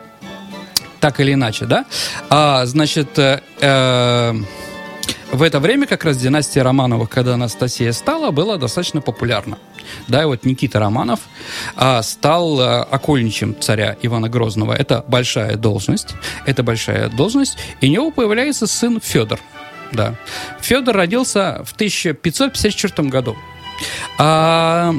Так 1.00 1.20
или 1.20 1.34
иначе, 1.34 1.66
да? 1.66 1.86
А, 2.30 2.66
значит, 2.66 3.20
э, 3.20 3.42
э, 3.60 4.34
в 5.32 5.42
это 5.44 5.60
время 5.60 5.86
как 5.86 6.06
раз 6.06 6.18
династия 6.18 6.62
Романовых, 6.62 7.10
когда 7.10 7.34
Анастасия 7.34 7.92
стала, 7.92 8.32
была 8.32 8.58
достаточно 8.58 9.02
популярна. 9.02 9.58
Да, 10.08 10.24
и 10.24 10.26
вот 10.26 10.46
Никита 10.46 10.80
Романов 10.80 11.20
а, 11.76 12.02
стал 12.02 12.60
а, 12.60 12.84
окольничем 12.84 13.56
царя 13.60 13.98
Ивана 14.02 14.30
Грозного. 14.30 14.74
Это 14.74 15.04
большая 15.08 15.58
должность. 15.58 16.16
Это 16.46 16.64
большая 16.64 17.10
должность. 17.10 17.58
И 17.82 17.88
у 17.88 17.92
него 17.92 18.12
появляется 18.12 18.66
сын 18.66 19.00
Федор. 19.04 19.40
Да. 19.92 20.16
Федор 20.62 20.96
родился 20.96 21.64
в 21.66 21.74
1554 21.74 23.10
году. 23.10 23.36
А, 24.18 24.94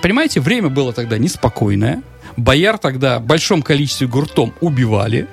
понимаете, 0.00 0.40
время 0.40 0.68
было 0.68 0.92
тогда 0.92 1.18
неспокойное. 1.18 2.02
Бояр 2.36 2.78
тогда 2.78 3.18
в 3.18 3.24
большом 3.24 3.62
количестве 3.62 4.06
гуртом 4.06 4.54
убивали 4.60 5.28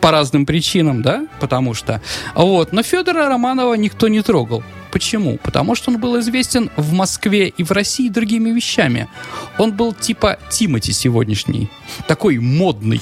по 0.00 0.10
разным 0.10 0.46
причинам, 0.46 1.02
да, 1.02 1.26
потому 1.40 1.74
что... 1.74 2.00
Вот, 2.34 2.72
но 2.72 2.82
Федора 2.82 3.28
Романова 3.28 3.74
никто 3.74 4.08
не 4.08 4.22
трогал. 4.22 4.62
Почему? 4.92 5.38
Потому 5.38 5.74
что 5.74 5.90
он 5.90 6.00
был 6.00 6.18
известен 6.20 6.70
в 6.76 6.92
Москве 6.92 7.48
и 7.48 7.62
в 7.62 7.70
России 7.70 8.08
другими 8.08 8.50
вещами. 8.50 9.08
Он 9.58 9.72
был 9.72 9.92
типа 9.92 10.38
Тимати 10.50 10.92
сегодняшний, 10.92 11.68
такой 12.06 12.38
модный. 12.38 13.00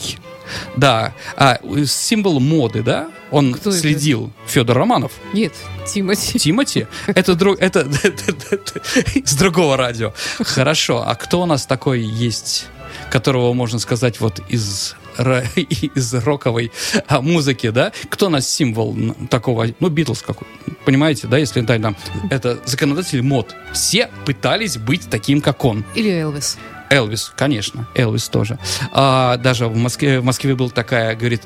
Да, 0.76 1.12
а, 1.36 1.58
э, 1.62 1.84
символ 1.84 2.40
моды, 2.40 2.82
да? 2.82 3.10
Он 3.30 3.52
Кто 3.52 3.68
это? 3.70 3.78
следил. 3.78 4.32
Федор 4.46 4.78
Романов. 4.78 5.12
Нет, 5.34 5.52
Тимати. 5.86 6.38
Тимати? 6.38 6.86
Это, 7.06 7.34
друг, 7.34 7.58
это, 7.60 7.86
с 9.24 9.34
другого 9.34 9.76
радио. 9.76 10.14
Хорошо. 10.38 11.04
А 11.06 11.14
кто 11.16 11.42
у 11.42 11.46
нас 11.46 11.66
такой 11.66 12.00
есть, 12.00 12.66
которого 13.10 13.52
можно 13.52 13.78
сказать 13.78 14.20
вот 14.20 14.40
из 14.48 14.96
из 15.56 16.14
роковой 16.14 16.70
а, 17.06 17.20
музыки, 17.20 17.70
да? 17.70 17.92
Кто 18.08 18.26
у 18.26 18.30
нас 18.30 18.48
символ 18.48 18.96
такого? 19.30 19.66
Ну, 19.80 19.88
Битлз 19.88 20.22
какой. 20.22 20.46
Понимаете, 20.84 21.26
да? 21.26 21.38
Если 21.38 21.60
да, 21.60 21.78
там, 21.78 21.96
это 22.30 22.58
законодатель 22.64 23.22
мод. 23.22 23.54
Все 23.72 24.08
пытались 24.24 24.76
быть 24.78 25.08
таким, 25.10 25.40
как 25.40 25.64
он. 25.64 25.84
Или 25.94 26.10
Элвис. 26.10 26.56
Элвис, 26.90 27.32
конечно, 27.36 27.86
Элвис 27.94 28.28
тоже. 28.28 28.58
А, 28.92 29.36
даже 29.36 29.66
в 29.68 29.76
Москве, 29.76 30.20
в 30.20 30.24
Москве 30.24 30.54
была 30.54 30.70
такая, 30.70 31.14
говорит, 31.14 31.42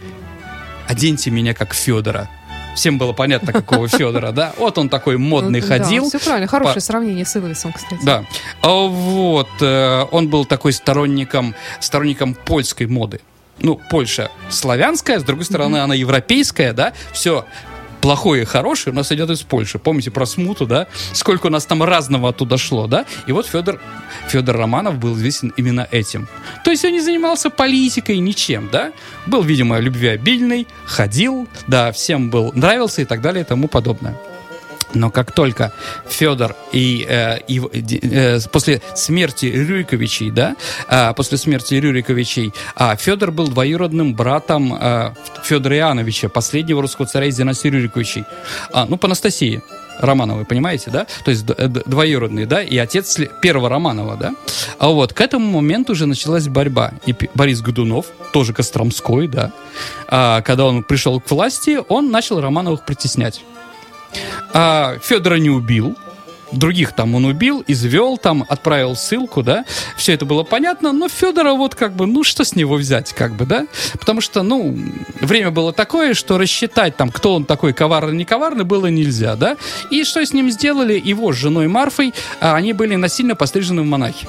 оденьте 0.87 1.31
меня 1.31 1.55
как 1.55 1.75
Федора. 1.75 2.29
Всем 2.76 2.97
было 2.97 3.12
понятно, 3.12 3.52
какого 3.52 3.87
Федора, 3.88 4.33
да? 4.33 4.55
Вот 4.57 4.79
он 4.79 4.88
такой 4.88 5.19
модный 5.19 5.61
Ну, 5.61 5.67
ходил. 5.67 6.09
все 6.09 6.19
правильно. 6.21 6.47
Хорошее 6.47 6.75
По- 6.76 6.81
сравнение 6.81 7.25
с 7.26 7.35
Элвисом, 7.37 7.73
кстати. 7.73 8.00
Да. 8.05 8.25
А 8.62 8.69
Вот. 8.87 9.49
э, 9.61 10.07
Он 10.11 10.29
был 10.29 10.45
такой 10.45 10.73
сторонником, 10.73 11.55
сторонником 11.81 12.35
польской 12.35 12.87
моды. 12.87 13.21
Ну, 13.59 13.81
Польша 13.91 14.31
славянская, 14.51 15.21
с 15.21 15.23
другой 15.23 15.45
стороны, 15.45 15.79
она 15.79 15.95
европейская, 15.95 16.73
да? 16.73 16.93
Все 17.13 17.45
плохое 18.03 18.43
и 18.43 18.45
хорошее 18.45 18.93
у 18.93 18.97
нас 18.97 19.11
идет 19.13 19.31
из 19.31 19.43
Польши. 19.43 19.79
Помните 19.79 20.11
про 20.11 20.27
смуту, 20.27 20.67
да? 20.67 20.89
Сколько 21.13 21.47
у 21.47 21.51
нас 21.51 21.65
там 21.65 21.83
разного 21.83 22.31
оттуда 22.31 22.59
шло, 22.59 22.87
да? 22.87 23.07
И 23.27 23.33
вот 23.33 23.47
Федор, 23.47 23.81
Федор 24.29 24.57
Романов 24.57 24.99
был 24.99 25.15
известен 25.15 25.55
именно 25.57 25.87
этим. 25.91 26.29
То 26.65 26.71
есть 26.71 26.85
он 26.85 26.93
не 26.93 27.01
занимался 27.01 27.49
политикой, 27.49 28.19
ничем, 28.19 28.69
да? 28.71 28.93
Был, 29.27 29.43
видимо, 29.43 29.79
любвеобильный, 29.79 30.67
ходил, 30.85 31.49
да, 31.69 31.93
всем 31.93 32.29
был, 32.29 32.53
нравился 32.55 33.03
и 33.03 33.05
так 33.05 33.21
далее 33.23 33.43
и 33.43 33.47
тому 33.47 33.69
подобное. 33.69 34.19
Но 34.95 35.11
как 35.11 35.33
только 35.33 35.73
Федор 36.09 36.55
и, 36.73 37.07
э, 37.09 37.39
и 37.49 37.61
ди- 37.81 38.01
э, 38.03 38.39
после 38.53 38.83
смерти 38.95 39.47
Рюриковичей, 39.47 40.31
да, 40.31 40.57
а, 40.89 41.13
после 41.13 41.39
смерти 41.39 41.75
Рюриковичей, 41.75 42.53
а 42.77 42.97
Федор 42.97 43.31
был 43.31 43.49
двоюродным 43.49 44.15
братом 44.15 44.75
э, 44.75 45.15
Федора 45.45 45.77
Иоанновича, 45.77 46.29
последнего 46.29 46.83
русского 46.83 47.07
царя 47.07 47.27
из 47.27 47.37
династии 47.37 47.69
Рюриковичей, 47.69 48.25
а, 48.73 48.87
ну, 48.87 48.97
по 48.97 49.07
Анастасии. 49.07 49.63
Романовой, 49.99 50.47
понимаете, 50.47 50.91
да? 50.91 51.07
То 51.25 51.31
есть 51.31 51.45
двоюродный, 51.45 52.47
да, 52.47 52.63
и 52.63 52.77
отец 52.79 53.19
первого 53.41 53.69
Романова, 53.69 54.17
да? 54.17 54.35
А 54.79 54.89
вот 54.89 55.13
к 55.13 55.21
этому 55.21 55.61
моменту 55.61 55.93
уже 55.93 56.07
началась 56.07 56.49
борьба. 56.49 56.93
И 57.07 57.15
Борис 57.35 57.61
Годунов, 57.61 58.07
тоже 58.33 58.53
Костромской, 58.53 59.29
да, 59.29 59.53
а, 60.09 60.41
когда 60.41 60.65
он 60.65 60.83
пришел 60.83 61.21
к 61.21 61.31
власти, 61.31 61.79
он 61.89 62.11
начал 62.11 62.41
Романовых 62.41 62.85
притеснять. 62.85 63.43
А, 64.52 64.99
Федора 65.02 65.37
не 65.37 65.50
убил. 65.50 65.97
Других 66.52 66.92
там 66.92 67.14
он 67.14 67.25
убил, 67.25 67.64
извел, 67.66 68.19
там 68.19 68.45
отправил 68.47 68.95
ссылку, 68.95 69.42
да. 69.42 69.64
Все 69.97 70.12
это 70.12 70.26
было 70.26 70.42
понятно, 70.42 70.92
но 70.92 71.09
Федора 71.09 71.54
вот 71.54 71.75
как 71.75 71.95
бы, 71.95 72.07
ну 72.07 72.25
что 72.25 72.45
с 72.45 72.54
него 72.54 72.75
взять, 72.75 73.14
как 73.14 73.35
бы, 73.35 73.47
да? 73.47 73.66
Потому 73.99 74.21
что, 74.21 74.42
ну, 74.42 74.76
время 75.21 75.50
было 75.50 75.73
такое, 75.73 76.12
что 76.12 76.37
рассчитать 76.37 76.97
там, 76.97 77.11
кто 77.11 77.35
он 77.35 77.47
такой, 77.47 77.73
коварный, 77.73 78.16
не 78.16 78.25
коварный, 78.26 78.64
было 78.64 78.88
нельзя, 78.88 79.35
да. 79.35 79.57
И 79.90 80.04
что 80.04 80.25
с 80.25 80.35
ним 80.35 80.50
сделали? 80.50 81.00
Его 81.02 81.33
с 81.33 81.37
женой 81.37 81.69
Марфой, 81.69 82.12
а, 82.40 82.54
они 82.54 82.75
были 82.75 82.97
насильно 82.97 83.35
пострижены 83.35 83.81
в 83.81 83.87
монахи. 83.87 84.28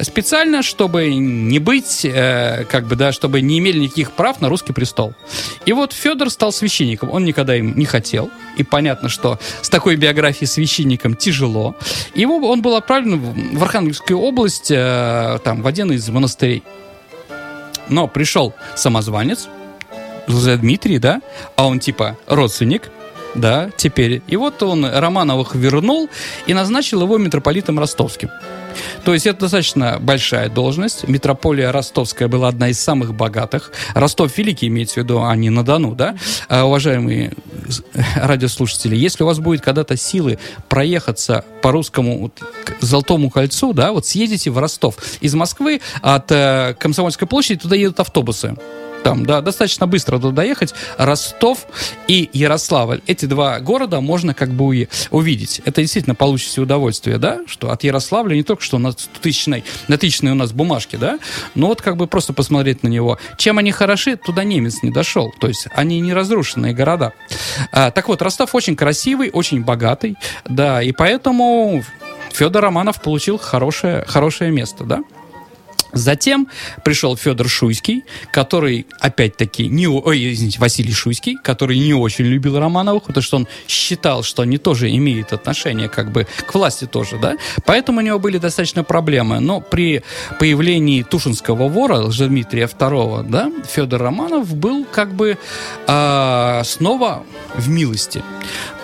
Специально, 0.00 0.62
чтобы 0.62 1.14
не 1.14 1.58
быть, 1.58 2.04
э, 2.04 2.64
как 2.68 2.86
бы, 2.86 2.96
да, 2.96 3.12
чтобы 3.12 3.40
не 3.40 3.58
имели 3.58 3.78
никаких 3.78 4.12
прав 4.12 4.40
на 4.40 4.48
русский 4.48 4.72
престол. 4.72 5.14
И 5.64 5.72
вот 5.72 5.92
Федор 5.92 6.30
стал 6.30 6.52
священником. 6.52 7.10
Он 7.10 7.24
никогда 7.24 7.56
им 7.56 7.76
не 7.76 7.84
хотел. 7.84 8.30
И 8.56 8.62
понятно, 8.62 9.08
что 9.08 9.38
с 9.62 9.68
такой 9.68 9.96
биографией 9.96 10.46
священником 10.46 11.14
тяжело. 11.14 11.76
Его, 12.14 12.36
он 12.48 12.62
был 12.62 12.76
отправлен 12.76 13.18
в 13.56 13.62
Архангельскую 13.62 14.18
область, 14.18 14.70
э, 14.70 15.38
там, 15.44 15.62
в 15.62 15.66
один 15.66 15.92
из 15.92 16.08
монастырей. 16.08 16.62
Но 17.88 18.08
пришел 18.08 18.54
самозванец, 18.74 19.48
Дмитрий, 20.26 20.98
да, 20.98 21.20
а 21.54 21.66
он 21.66 21.78
типа 21.78 22.18
родственник, 22.26 22.90
да, 23.34 23.70
теперь. 23.76 24.22
И 24.26 24.36
вот 24.36 24.62
он 24.62 24.84
Романовых 24.84 25.54
вернул 25.54 26.08
и 26.46 26.54
назначил 26.54 27.02
его 27.02 27.18
митрополитом 27.18 27.78
ростовским. 27.78 28.30
То 29.04 29.14
есть 29.14 29.26
это 29.26 29.40
достаточно 29.40 29.98
большая 30.00 30.48
должность. 30.48 31.08
Митрополия 31.08 31.72
Ростовская 31.72 32.28
была 32.28 32.48
одна 32.48 32.68
из 32.68 32.80
самых 32.80 33.14
богатых. 33.14 33.72
Ростов 33.94 34.36
Великий 34.36 34.68
имеется 34.68 34.94
в 34.94 35.04
виду, 35.04 35.22
а 35.22 35.34
не 35.36 35.50
на 35.50 35.64
Дону, 35.64 35.94
да? 35.94 36.16
А, 36.48 36.64
уважаемые 36.64 37.32
радиослушатели, 38.16 38.96
если 38.96 39.24
у 39.24 39.26
вас 39.26 39.38
будет 39.38 39.60
когда-то 39.60 39.96
силы 39.96 40.38
проехаться 40.68 41.44
по 41.62 41.72
русскому 41.72 42.18
вот, 42.18 42.40
Золотому 42.80 43.30
кольцу, 43.30 43.72
да, 43.72 43.92
вот 43.92 44.06
съездите 44.06 44.50
в 44.50 44.58
Ростов. 44.58 44.96
Из 45.20 45.34
Москвы 45.34 45.80
от 46.02 46.30
э, 46.30 46.74
Комсомольской 46.78 47.26
площади 47.26 47.60
туда 47.60 47.76
едут 47.76 48.00
автобусы 48.00 48.56
там, 49.02 49.24
да, 49.24 49.40
достаточно 49.40 49.86
быстро 49.86 50.18
туда 50.18 50.36
доехать. 50.36 50.74
Ростов 50.98 51.66
и 52.08 52.28
Ярославль. 52.32 53.02
Эти 53.06 53.26
два 53.26 53.60
города 53.60 54.00
можно 54.00 54.34
как 54.34 54.50
бы 54.50 54.88
увидеть. 55.10 55.60
Это 55.64 55.80
действительно 55.80 56.14
получите 56.14 56.60
удовольствие, 56.60 57.18
да, 57.18 57.40
что 57.46 57.70
от 57.70 57.84
Ярославля 57.84 58.34
не 58.34 58.42
только 58.42 58.62
что 58.62 58.78
на 58.78 58.92
тысячной, 58.92 59.64
на 59.88 59.98
тысячной 59.98 60.32
у 60.32 60.34
нас 60.34 60.52
бумажке, 60.52 60.96
да, 60.96 61.18
но 61.54 61.68
вот 61.68 61.82
как 61.82 61.96
бы 61.96 62.06
просто 62.06 62.32
посмотреть 62.32 62.82
на 62.82 62.88
него. 62.88 63.18
Чем 63.38 63.58
они 63.58 63.72
хороши, 63.72 64.16
туда 64.16 64.44
немец 64.44 64.82
не 64.82 64.90
дошел. 64.90 65.32
То 65.40 65.48
есть 65.48 65.68
они 65.74 66.00
не 66.00 66.12
разрушенные 66.12 66.74
города. 66.74 67.12
А, 67.72 67.90
так 67.90 68.08
вот, 68.08 68.22
Ростов 68.22 68.54
очень 68.54 68.76
красивый, 68.76 69.30
очень 69.32 69.62
богатый, 69.62 70.16
да, 70.44 70.82
и 70.82 70.92
поэтому 70.92 71.84
Федор 72.32 72.64
Романов 72.64 73.00
получил 73.00 73.38
хорошее, 73.38 74.04
хорошее 74.06 74.50
место, 74.50 74.84
да. 74.84 75.02
Затем 75.96 76.48
пришел 76.84 77.16
Федор 77.16 77.48
Шуйский, 77.48 78.04
который, 78.32 78.86
опять-таки, 79.00 79.66
не, 79.66 79.88
ой, 79.88 80.32
извините, 80.32 80.58
Василий 80.58 80.92
Шуйский, 80.92 81.36
который 81.42 81.78
не 81.78 81.94
очень 81.94 82.26
любил 82.26 82.58
Романовых, 82.58 83.04
потому 83.04 83.22
что 83.22 83.36
он 83.36 83.48
считал, 83.66 84.22
что 84.22 84.42
они 84.42 84.58
тоже 84.58 84.90
имеют 84.90 85.32
отношение 85.32 85.88
как 85.88 86.12
бы 86.12 86.26
к 86.46 86.54
власти 86.54 86.86
тоже, 86.86 87.18
да. 87.18 87.36
Поэтому 87.64 87.98
у 87.98 88.02
него 88.02 88.18
были 88.18 88.38
достаточно 88.38 88.84
проблемы. 88.84 89.40
Но 89.40 89.60
при 89.60 90.02
появлении 90.38 91.02
Тушинского 91.02 91.68
вора, 91.68 92.04
Дмитрия 92.06 92.66
II, 92.66 93.28
да, 93.28 93.50
Федор 93.68 94.02
Романов 94.02 94.54
был 94.54 94.84
как 94.84 95.14
бы 95.14 95.38
э, 95.86 96.62
снова 96.64 97.24
в 97.54 97.68
милости. 97.68 98.22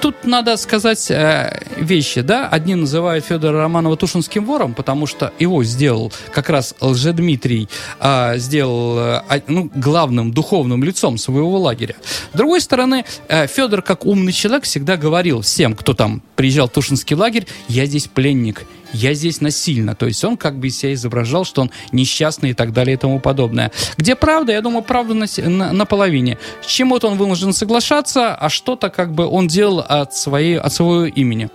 Тут 0.02 0.24
надо 0.24 0.56
сказать 0.56 1.12
э, 1.12 1.62
вещи, 1.76 2.22
да. 2.22 2.48
Одни 2.48 2.74
называют 2.74 3.24
Федора 3.24 3.60
Романова 3.60 3.96
Тушинским 3.96 4.44
вором, 4.44 4.74
потому 4.74 5.06
что 5.06 5.32
его 5.38 5.62
сделал 5.62 6.12
как 6.32 6.50
раз 6.50 6.74
Лжедмитрий, 6.80 7.68
э, 8.00 8.36
сделал 8.38 8.98
э, 8.98 9.42
ну, 9.46 9.70
главным 9.72 10.32
духовным 10.32 10.82
лицом 10.82 11.18
своего 11.18 11.56
лагеря. 11.56 11.94
С 12.32 12.36
другой 12.36 12.60
стороны, 12.60 13.04
э, 13.28 13.46
Федор, 13.46 13.80
как 13.80 14.04
умный 14.04 14.32
человек, 14.32 14.64
всегда 14.64 14.96
говорил 14.96 15.42
всем, 15.42 15.76
кто 15.76 15.94
там 15.94 16.20
приезжал 16.34 16.68
в 16.68 16.72
Тушинский 16.72 17.14
лагерь, 17.14 17.46
я 17.68 17.86
здесь 17.86 18.08
пленник, 18.08 18.66
я 18.92 19.14
здесь 19.14 19.40
насильно. 19.40 19.94
То 19.94 20.06
есть 20.06 20.24
он 20.24 20.36
как 20.36 20.58
бы 20.58 20.70
себя 20.70 20.94
изображал, 20.94 21.44
что 21.44 21.62
он 21.62 21.70
несчастный 21.92 22.50
и 22.50 22.54
так 22.54 22.72
далее 22.72 22.94
и 22.94 22.96
тому 22.96 23.20
подобное. 23.20 23.72
Где 23.96 24.14
правда? 24.14 24.52
Я 24.52 24.60
думаю, 24.60 24.82
правда 24.82 25.14
на, 25.14 25.26
на, 25.36 25.72
на 25.72 25.84
половине. 25.84 26.38
С 26.62 26.66
чему-то 26.66 27.08
он 27.08 27.18
вынужден 27.18 27.52
соглашаться, 27.52 28.34
а 28.34 28.48
что-то 28.48 28.90
как 28.90 29.14
бы 29.14 29.26
он 29.26 29.48
делал 29.48 29.80
от, 29.80 30.14
своей, 30.14 30.58
от 30.58 30.72
своего 30.72 31.06
имени. 31.06 31.50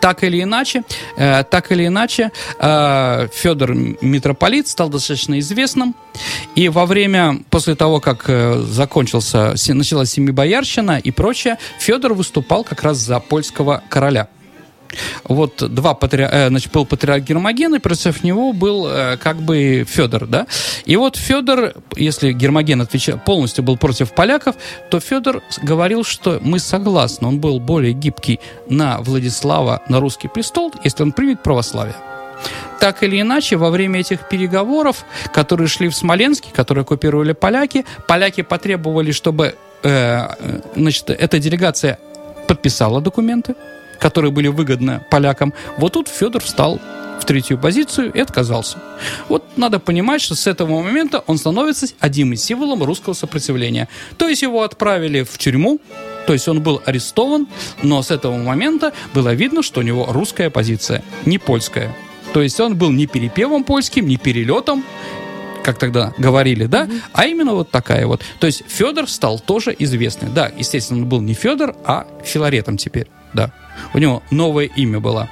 Так 0.00 0.24
или 0.24 0.42
иначе, 0.42 0.82
э, 1.16 1.44
так 1.44 1.72
или 1.72 1.86
иначе, 1.86 2.30
э, 2.58 3.28
Федор 3.32 3.74
Митрополит 3.74 4.68
стал 4.68 4.88
достаточно 4.88 5.38
известным. 5.38 5.94
И 6.54 6.68
во 6.68 6.86
время, 6.86 7.40
после 7.50 7.74
того, 7.74 8.00
как 8.00 8.24
э, 8.28 8.62
закончился, 8.70 9.54
началась 9.68 10.10
Семибоярщина 10.10 10.98
и 10.98 11.10
прочее, 11.10 11.58
Федор 11.78 12.14
выступал 12.14 12.64
как 12.64 12.82
раз 12.82 12.98
за 12.98 13.20
польского 13.20 13.82
короля. 13.88 14.28
Вот 15.24 15.62
два 15.72 15.94
патриарха, 15.94 16.36
э, 16.36 16.48
значит, 16.48 16.72
был 16.72 16.86
патриарх 16.86 17.24
Гермоген, 17.24 17.74
и 17.74 17.78
против 17.78 18.24
него 18.24 18.52
был 18.52 18.86
э, 18.88 19.16
как 19.16 19.36
бы 19.36 19.84
Федор, 19.86 20.26
да. 20.26 20.46
И 20.84 20.96
вот 20.96 21.16
Федор, 21.16 21.74
если 21.96 22.32
Гермоген 22.32 22.80
отвечал, 22.80 23.18
полностью 23.18 23.64
был 23.64 23.76
против 23.76 24.12
поляков, 24.12 24.56
то 24.90 25.00
Федор 25.00 25.42
говорил, 25.62 26.04
что 26.04 26.38
мы 26.42 26.58
согласны, 26.58 27.28
он 27.28 27.40
был 27.40 27.60
более 27.60 27.92
гибкий 27.92 28.40
на 28.68 28.98
Владислава, 29.00 29.82
на 29.88 30.00
русский 30.00 30.28
престол, 30.28 30.72
если 30.84 31.02
он 31.02 31.12
примет 31.12 31.42
православие. 31.42 31.94
Так 32.80 33.02
или 33.02 33.20
иначе, 33.20 33.56
во 33.56 33.70
время 33.70 34.00
этих 34.00 34.28
переговоров, 34.28 35.04
которые 35.32 35.66
шли 35.66 35.88
в 35.88 35.96
Смоленске, 35.96 36.50
которые 36.52 36.82
оккупировали 36.82 37.32
поляки, 37.32 37.84
поляки 38.06 38.42
потребовали, 38.42 39.10
чтобы 39.10 39.56
э, 39.82 40.28
значит, 40.76 41.10
эта 41.10 41.38
делегация 41.40 41.98
подписала 42.46 43.00
документы, 43.00 43.54
которые 43.98 44.30
были 44.30 44.48
выгодны 44.48 45.00
полякам. 45.10 45.52
Вот 45.76 45.94
тут 45.94 46.08
Федор 46.08 46.42
встал 46.42 46.80
в 47.20 47.24
третью 47.24 47.58
позицию 47.58 48.12
и 48.12 48.20
отказался. 48.20 48.78
Вот 49.28 49.44
надо 49.56 49.80
понимать, 49.80 50.20
что 50.20 50.34
с 50.34 50.46
этого 50.46 50.82
момента 50.82 51.22
он 51.26 51.38
становится 51.38 51.86
одним 51.98 52.32
из 52.32 52.42
символов 52.44 52.82
русского 52.82 53.14
сопротивления. 53.14 53.88
То 54.16 54.28
есть 54.28 54.42
его 54.42 54.62
отправили 54.62 55.22
в 55.22 55.36
тюрьму, 55.36 55.80
то 56.26 56.32
есть 56.32 56.46
он 56.48 56.62
был 56.62 56.80
арестован, 56.84 57.48
но 57.82 58.02
с 58.02 58.10
этого 58.10 58.36
момента 58.36 58.92
было 59.14 59.34
видно, 59.34 59.62
что 59.62 59.80
у 59.80 59.82
него 59.82 60.06
русская 60.10 60.50
позиция, 60.50 61.02
не 61.26 61.38
польская. 61.38 61.94
То 62.32 62.42
есть 62.42 62.60
он 62.60 62.76
был 62.76 62.90
не 62.90 63.06
перепевом 63.06 63.64
польским, 63.64 64.06
не 64.06 64.16
перелетом, 64.16 64.84
как 65.64 65.78
тогда 65.78 66.12
говорили, 66.18 66.66
да, 66.66 66.84
mm-hmm. 66.84 67.00
а 67.12 67.26
именно 67.26 67.54
вот 67.54 67.70
такая 67.70 68.06
вот. 68.06 68.22
То 68.40 68.46
есть 68.46 68.62
Федор 68.68 69.08
стал 69.08 69.38
тоже 69.38 69.74
известный. 69.78 70.28
Да, 70.30 70.50
естественно, 70.56 71.00
он 71.00 71.08
был 71.08 71.20
не 71.20 71.34
Федор, 71.34 71.76
а 71.84 72.06
Филаретом 72.24 72.76
теперь, 72.76 73.06
да. 73.32 73.52
У 73.94 73.98
него 73.98 74.22
новое 74.30 74.66
имя 74.66 75.00
было. 75.00 75.28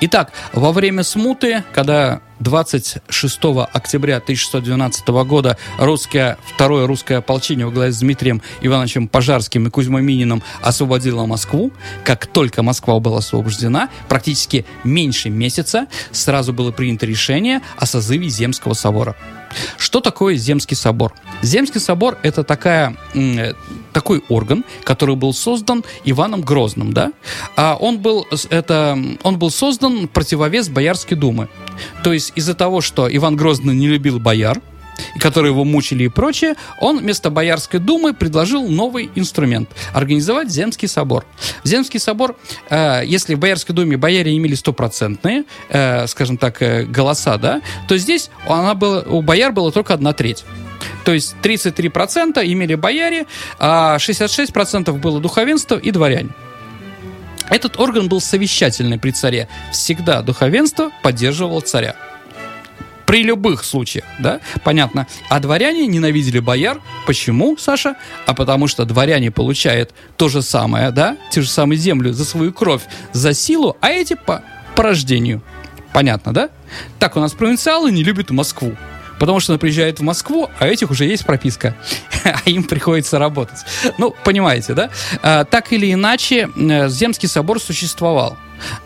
Итак, 0.00 0.32
во 0.52 0.72
время 0.72 1.04
смуты, 1.04 1.62
когда 1.72 2.22
26 2.40 3.38
октября 3.72 4.16
1612 4.16 5.08
года 5.24 5.56
русское, 5.78 6.38
второе 6.44 6.86
русское 6.86 7.18
ополчение 7.18 7.66
во 7.66 7.72
главе 7.72 7.92
с 7.92 8.00
Дмитрием 8.00 8.42
Ивановичем 8.62 9.06
Пожарским 9.06 9.68
и 9.68 9.70
Кузьмой 9.70 10.02
Мининым 10.02 10.42
освободило 10.60 11.24
Москву. 11.26 11.72
Как 12.04 12.26
только 12.26 12.64
Москва 12.64 12.98
была 12.98 13.18
освобождена, 13.18 13.90
практически 14.08 14.66
меньше 14.82 15.30
месяца 15.30 15.86
сразу 16.10 16.52
было 16.52 16.72
принято 16.72 17.06
решение 17.06 17.60
о 17.76 17.86
созыве 17.86 18.28
Земского 18.28 18.74
собора. 18.74 19.14
Что 19.76 20.00
такое 20.00 20.36
Земский 20.36 20.76
собор? 20.76 21.14
Земский 21.42 21.80
собор– 21.80 22.18
это 22.22 22.44
такая, 22.44 22.96
такой 23.92 24.22
орган, 24.28 24.64
который 24.84 25.16
был 25.16 25.32
создан 25.32 25.84
Иваном 26.04 26.42
Грозным. 26.42 26.92
Да? 26.92 27.12
А 27.56 27.76
он, 27.78 27.98
был, 27.98 28.26
это, 28.50 28.98
он 29.22 29.38
был 29.38 29.50
создан 29.50 30.08
противовес 30.08 30.68
Боярской 30.68 31.16
думы. 31.16 31.48
То 32.02 32.12
есть 32.12 32.32
из-за 32.34 32.54
того, 32.54 32.80
что 32.80 33.14
Иван 33.14 33.36
Грозный 33.36 33.74
не 33.74 33.88
любил 33.88 34.18
бояр, 34.18 34.60
которые 35.18 35.52
его 35.52 35.64
мучили 35.64 36.04
и 36.04 36.08
прочее, 36.08 36.54
он 36.78 36.98
вместо 36.98 37.30
Боярской 37.30 37.80
думы 37.80 38.14
предложил 38.14 38.68
новый 38.68 39.10
инструмент– 39.14 39.70
организовать 39.92 40.50
Земский 40.50 40.88
собор. 40.88 41.24
Земский 41.64 42.00
собор, 42.00 42.36
э, 42.70 43.02
если 43.04 43.34
в 43.34 43.38
Боярской 43.38 43.74
думе 43.74 43.96
бояре 43.96 44.36
имели 44.36 44.54
стопроцентные, 44.54 45.44
э, 45.68 46.06
скажем 46.06 46.36
так, 46.36 46.62
э, 46.62 46.84
голоса, 46.84 47.36
да, 47.36 47.62
то 47.88 47.96
здесь 47.96 48.30
она 48.46 48.74
была, 48.74 49.02
у 49.02 49.22
бояр 49.22 49.52
было 49.52 49.72
только 49.72 49.94
одна 49.94 50.12
треть. 50.12 50.44
То 51.04 51.12
есть 51.12 51.34
33% 51.42 52.44
имели 52.44 52.74
бояре, 52.74 53.26
а 53.58 53.98
66% 53.98 54.98
было 54.98 55.20
духовенство 55.20 55.76
и 55.76 55.90
дворяне. 55.90 56.30
Этот 57.50 57.78
орган 57.78 58.08
был 58.08 58.20
совещательный 58.20 58.98
при 58.98 59.10
царе. 59.10 59.48
Всегда 59.72 60.22
духовенство 60.22 60.90
поддерживало 61.02 61.60
царя. 61.60 61.96
При 63.12 63.24
любых 63.24 63.62
случаях, 63.62 64.06
да, 64.20 64.40
понятно. 64.64 65.06
А 65.28 65.38
дворяне 65.38 65.86
ненавидели 65.86 66.38
бояр. 66.38 66.80
Почему, 67.06 67.58
Саша? 67.58 67.96
А 68.24 68.32
потому 68.32 68.68
что 68.68 68.86
дворяне 68.86 69.30
получают 69.30 69.90
то 70.16 70.30
же 70.30 70.40
самое, 70.40 70.90
да, 70.92 71.18
те 71.30 71.42
же 71.42 71.50
самые 71.50 71.76
землю 71.76 72.14
за 72.14 72.24
свою 72.24 72.54
кровь, 72.54 72.80
за 73.12 73.34
силу, 73.34 73.76
а 73.82 73.90
эти 73.90 74.14
по, 74.14 74.42
по 74.74 74.84
рождению. 74.84 75.42
Понятно, 75.92 76.32
да? 76.32 76.48
Так 76.98 77.14
у 77.18 77.20
нас 77.20 77.32
провинциалы 77.32 77.92
не 77.92 78.02
любят 78.02 78.30
Москву 78.30 78.74
потому 79.18 79.38
что 79.38 79.52
она 79.52 79.58
приезжает 79.58 80.00
в 80.00 80.02
Москву, 80.02 80.48
а 80.58 80.66
этих 80.66 80.90
уже 80.90 81.04
есть 81.04 81.24
прописка, 81.24 81.76
а 82.24 82.48
им 82.48 82.64
приходится 82.64 83.20
работать. 83.20 83.58
Ну, 83.96 84.12
понимаете, 84.24 84.72
да? 84.74 84.90
А, 85.22 85.44
так 85.44 85.72
или 85.72 85.92
иначе, 85.92 86.48
э, 86.56 86.88
Земский 86.88 87.28
собор 87.28 87.60
существовал. 87.60 88.36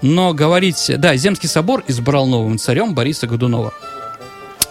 Но 0.02 0.34
говорить... 0.34 0.90
Да, 0.98 1.16
Земский 1.16 1.48
собор 1.48 1.84
избрал 1.88 2.26
новым 2.26 2.58
царем 2.58 2.94
Бориса 2.94 3.26
Годунова. 3.26 3.72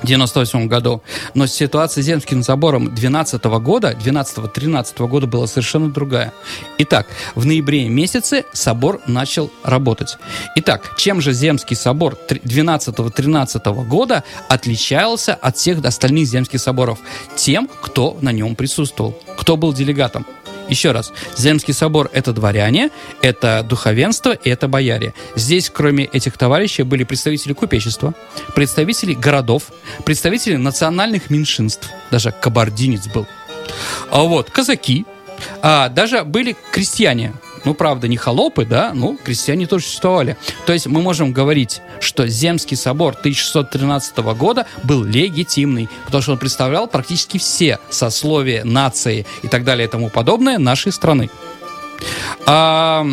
98 0.06 0.68
году. 0.68 1.02
Но 1.34 1.48
ситуация 1.48 2.02
с 2.02 2.06
Земским 2.06 2.44
собором 2.44 2.94
12 2.94 3.44
года, 3.44 3.96
12-13 4.00 5.08
года 5.08 5.28
была 5.28 5.48
совершенно 5.48 5.90
другая. 5.92 6.34
Итак, 6.78 7.08
в 7.36 7.46
ноябре 7.46 7.88
месяце 7.90 8.46
собор 8.54 9.02
начал 9.08 9.52
работать. 9.64 10.18
Итак, 10.56 10.96
чем 10.98 11.22
же 11.22 11.34
Земский 11.34 11.76
собор 11.76 12.18
12-13 12.30 13.86
года 13.86 14.24
отличался 14.48 15.34
от 15.34 15.58
всех 15.58 15.84
остальных 15.84 16.28
земских 16.28 16.60
соборов? 16.60 17.00
Тем, 17.36 17.70
кто 17.82 18.18
на 18.22 18.32
нем 18.32 18.56
присутствовал, 18.56 19.18
кто 19.38 19.58
был 19.58 19.74
делегатом. 19.74 20.26
Еще 20.70 20.92
раз, 20.92 21.14
Земский 21.38 21.74
собор– 21.74 22.10
это 22.14 22.34
дворяне, 22.34 22.90
это 23.22 23.64
духовенство 23.68 24.32
и 24.32 24.50
это 24.50 24.68
бояре. 24.68 25.14
Здесь, 25.36 25.70
кроме 25.70 26.06
этих 26.06 26.38
товарищей, 26.38 26.84
были 26.84 27.04
представители 27.04 27.54
купечества, 27.54 28.14
представители 28.56 29.14
городов, 29.14 29.64
представители 30.06 30.56
национальных 30.56 31.30
меньшинств, 31.30 31.90
даже 32.12 32.32
кабардинец 32.32 33.08
был. 33.08 33.28
А 34.12 34.24
вот 34.24 34.50
казаки, 34.50 35.06
а 35.62 35.90
даже 35.90 36.24
были 36.24 36.56
крестьяне, 36.72 37.34
ну, 37.66 37.74
правда, 37.74 38.08
не 38.08 38.18
холопы, 38.18 38.66
да, 38.66 38.92
ну, 38.94 39.18
крестьяне 39.22 39.68
тоже 39.68 39.86
существовали. 39.86 40.38
То 40.66 40.74
есть 40.74 40.88
мы 40.88 41.02
можем 41.02 41.34
говорить, 41.34 41.82
что 42.00 42.28
Земский 42.28 42.78
собор 42.78 43.16
1613 43.18 44.18
года 44.18 44.66
был 44.84 45.04
легитимный, 45.04 45.90
потому 46.06 46.22
что 46.22 46.34
он 46.34 46.38
представлял 46.38 46.88
практически 46.88 47.38
все 47.38 47.80
сословия, 47.90 48.64
нации 48.64 49.26
и 49.42 49.48
так 49.48 49.64
далее 49.64 49.88
и 49.88 49.90
тому 49.90 50.10
подобное 50.10 50.58
нашей 50.58 50.92
страны. 50.92 51.30
А, 52.46 53.06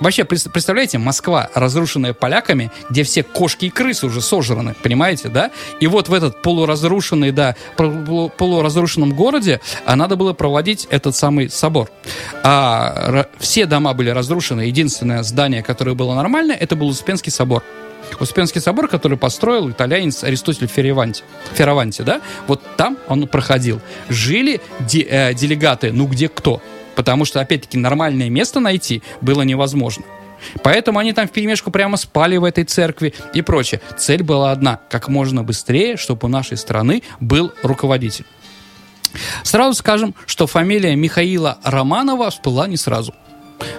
Вообще, 0.00 0.24
представляете, 0.24 0.98
Москва, 0.98 1.50
разрушенная 1.54 2.12
поляками, 2.12 2.70
где 2.90 3.02
все 3.02 3.22
кошки 3.22 3.66
и 3.66 3.70
крысы 3.70 4.06
уже 4.06 4.20
сожраны, 4.20 4.74
понимаете, 4.82 5.28
да? 5.28 5.50
И 5.80 5.86
вот 5.86 6.08
в 6.08 6.14
этот 6.14 6.40
полуразрушенный, 6.42 7.32
да, 7.32 7.56
полуразрушенном 7.76 9.12
городе 9.12 9.60
а 9.84 9.96
надо 9.96 10.16
было 10.16 10.32
проводить 10.32 10.86
этот 10.90 11.16
самый 11.16 11.50
собор. 11.50 11.90
А 12.42 13.26
все 13.38 13.66
дома 13.66 13.94
были 13.94 14.10
разрушены. 14.10 14.62
Единственное 14.62 15.22
здание, 15.22 15.62
которое 15.62 15.94
было 15.94 16.14
нормальное, 16.14 16.56
это 16.56 16.76
был 16.76 16.88
Успенский 16.88 17.32
собор. 17.32 17.62
Успенский 18.20 18.60
собор, 18.60 18.88
который 18.88 19.18
построил 19.18 19.70
итальянец 19.70 20.24
Аристотель 20.24 20.66
Ферраванти, 20.66 21.24
Ферраванти, 21.54 22.02
да? 22.02 22.20
Вот 22.46 22.62
там 22.76 22.96
он 23.08 23.26
проходил. 23.28 23.80
Жили 24.08 24.60
де, 24.80 25.02
э, 25.02 25.34
делегаты, 25.34 25.92
ну 25.92 26.06
где 26.06 26.28
кто? 26.28 26.62
Потому 26.98 27.24
что, 27.24 27.40
опять-таки, 27.40 27.78
нормальное 27.78 28.28
место 28.28 28.58
найти 28.58 29.04
было 29.20 29.42
невозможно. 29.42 30.04
Поэтому 30.64 30.98
они 30.98 31.12
там 31.12 31.28
в 31.28 31.30
перемешку 31.30 31.70
прямо 31.70 31.96
спали 31.96 32.36
в 32.38 32.42
этой 32.42 32.64
церкви 32.64 33.14
и 33.34 33.40
прочее. 33.40 33.80
Цель 33.96 34.24
была 34.24 34.50
одна– 34.50 34.80
как 34.90 35.06
можно 35.06 35.44
быстрее, 35.44 35.96
чтобы 35.96 36.26
у 36.26 36.28
нашей 36.28 36.56
страны 36.56 37.04
был 37.20 37.52
руководитель. 37.62 38.24
Сразу 39.44 39.74
скажем, 39.74 40.12
что 40.26 40.48
фамилия 40.48 40.96
Михаила 40.96 41.58
Романова 41.62 42.30
всплыла 42.30 42.66
не 42.66 42.76
сразу. 42.76 43.14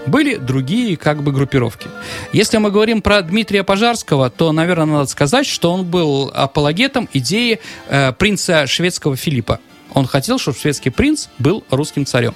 Были 0.07 0.37
другие 0.37 0.95
как 0.95 1.21
бы 1.21 1.33
группировки. 1.33 1.87
Если 2.31 2.57
мы 2.57 2.71
говорим 2.71 3.01
про 3.01 3.21
Дмитрия 3.21 3.65
Пожарского, 3.65 4.29
то, 4.29 4.53
наверное, 4.53 4.85
надо 4.85 5.09
сказать, 5.09 5.45
что 5.45 5.73
он 5.73 5.83
был 5.83 6.31
апологетом 6.33 7.09
идеи 7.11 7.59
э, 7.89 8.13
принца 8.13 8.65
шведского 8.65 9.17
Филиппа. 9.17 9.59
Он 9.93 10.07
хотел, 10.07 10.39
чтобы 10.39 10.57
шведский 10.57 10.89
принц 10.89 11.27
был 11.37 11.65
русским 11.69 12.05
царем. 12.05 12.33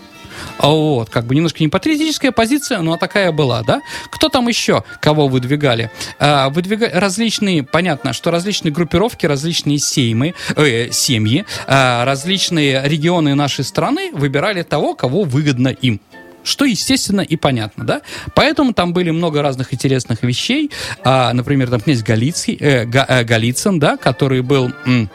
А 0.57 0.69
вот, 0.69 1.09
как 1.09 1.25
бы 1.25 1.35
немножко 1.35 1.63
не 1.63 1.67
патриотическая 1.67 2.31
позиция, 2.31 2.79
но 2.79 2.97
такая 2.97 3.31
была, 3.31 3.63
да? 3.63 3.81
Кто 4.09 4.29
там 4.29 4.47
еще, 4.47 4.83
кого 5.01 5.27
выдвигали? 5.27 5.91
А, 6.19 6.49
выдвига... 6.49 6.89
Различные, 6.93 7.63
понятно, 7.63 8.13
что 8.13 8.31
различные 8.31 8.71
группировки, 8.71 9.25
различные 9.25 9.79
сеймы, 9.79 10.33
э, 10.55 10.91
семьи, 10.91 11.45
а, 11.67 12.05
различные 12.05 12.81
регионы 12.85 13.35
нашей 13.35 13.63
страны 13.63 14.11
выбирали 14.13 14.63
того, 14.63 14.95
кого 14.95 15.23
выгодно 15.23 15.69
им. 15.69 15.99
Что, 16.43 16.65
естественно, 16.65 17.21
и 17.21 17.37
понятно, 17.37 17.85
да? 17.85 18.01
Поэтому 18.35 18.73
там 18.73 18.93
были 18.93 19.11
много 19.11 19.41
разных 19.41 19.73
интересных 19.73 20.23
вещей. 20.23 20.71
А, 21.03 21.31
например, 21.33 21.69
там 21.69 21.79
князь 21.79 22.03
Галицкий, 22.03 22.57
э, 22.59 22.85
Га, 22.85 23.05
э, 23.07 23.23
Голицын, 23.23 23.79
да, 23.79 23.97
который 23.97 24.41
был... 24.41 24.71
М- 24.85 25.09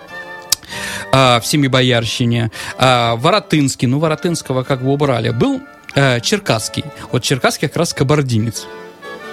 в 1.13 1.43
Семибоярщине, 1.45 2.51
э, 2.79 3.15
Воротынский, 3.17 3.89
ну, 3.89 3.99
Воротынского 3.99 4.63
как 4.63 4.83
бы 4.83 4.93
убрали, 4.93 5.31
был 5.31 5.61
э, 5.95 6.21
Черкасский. 6.21 6.85
Вот 7.13 7.23
Черкасский 7.23 7.69
как 7.69 7.77
раз 7.77 7.95
кабардинец 7.95 8.67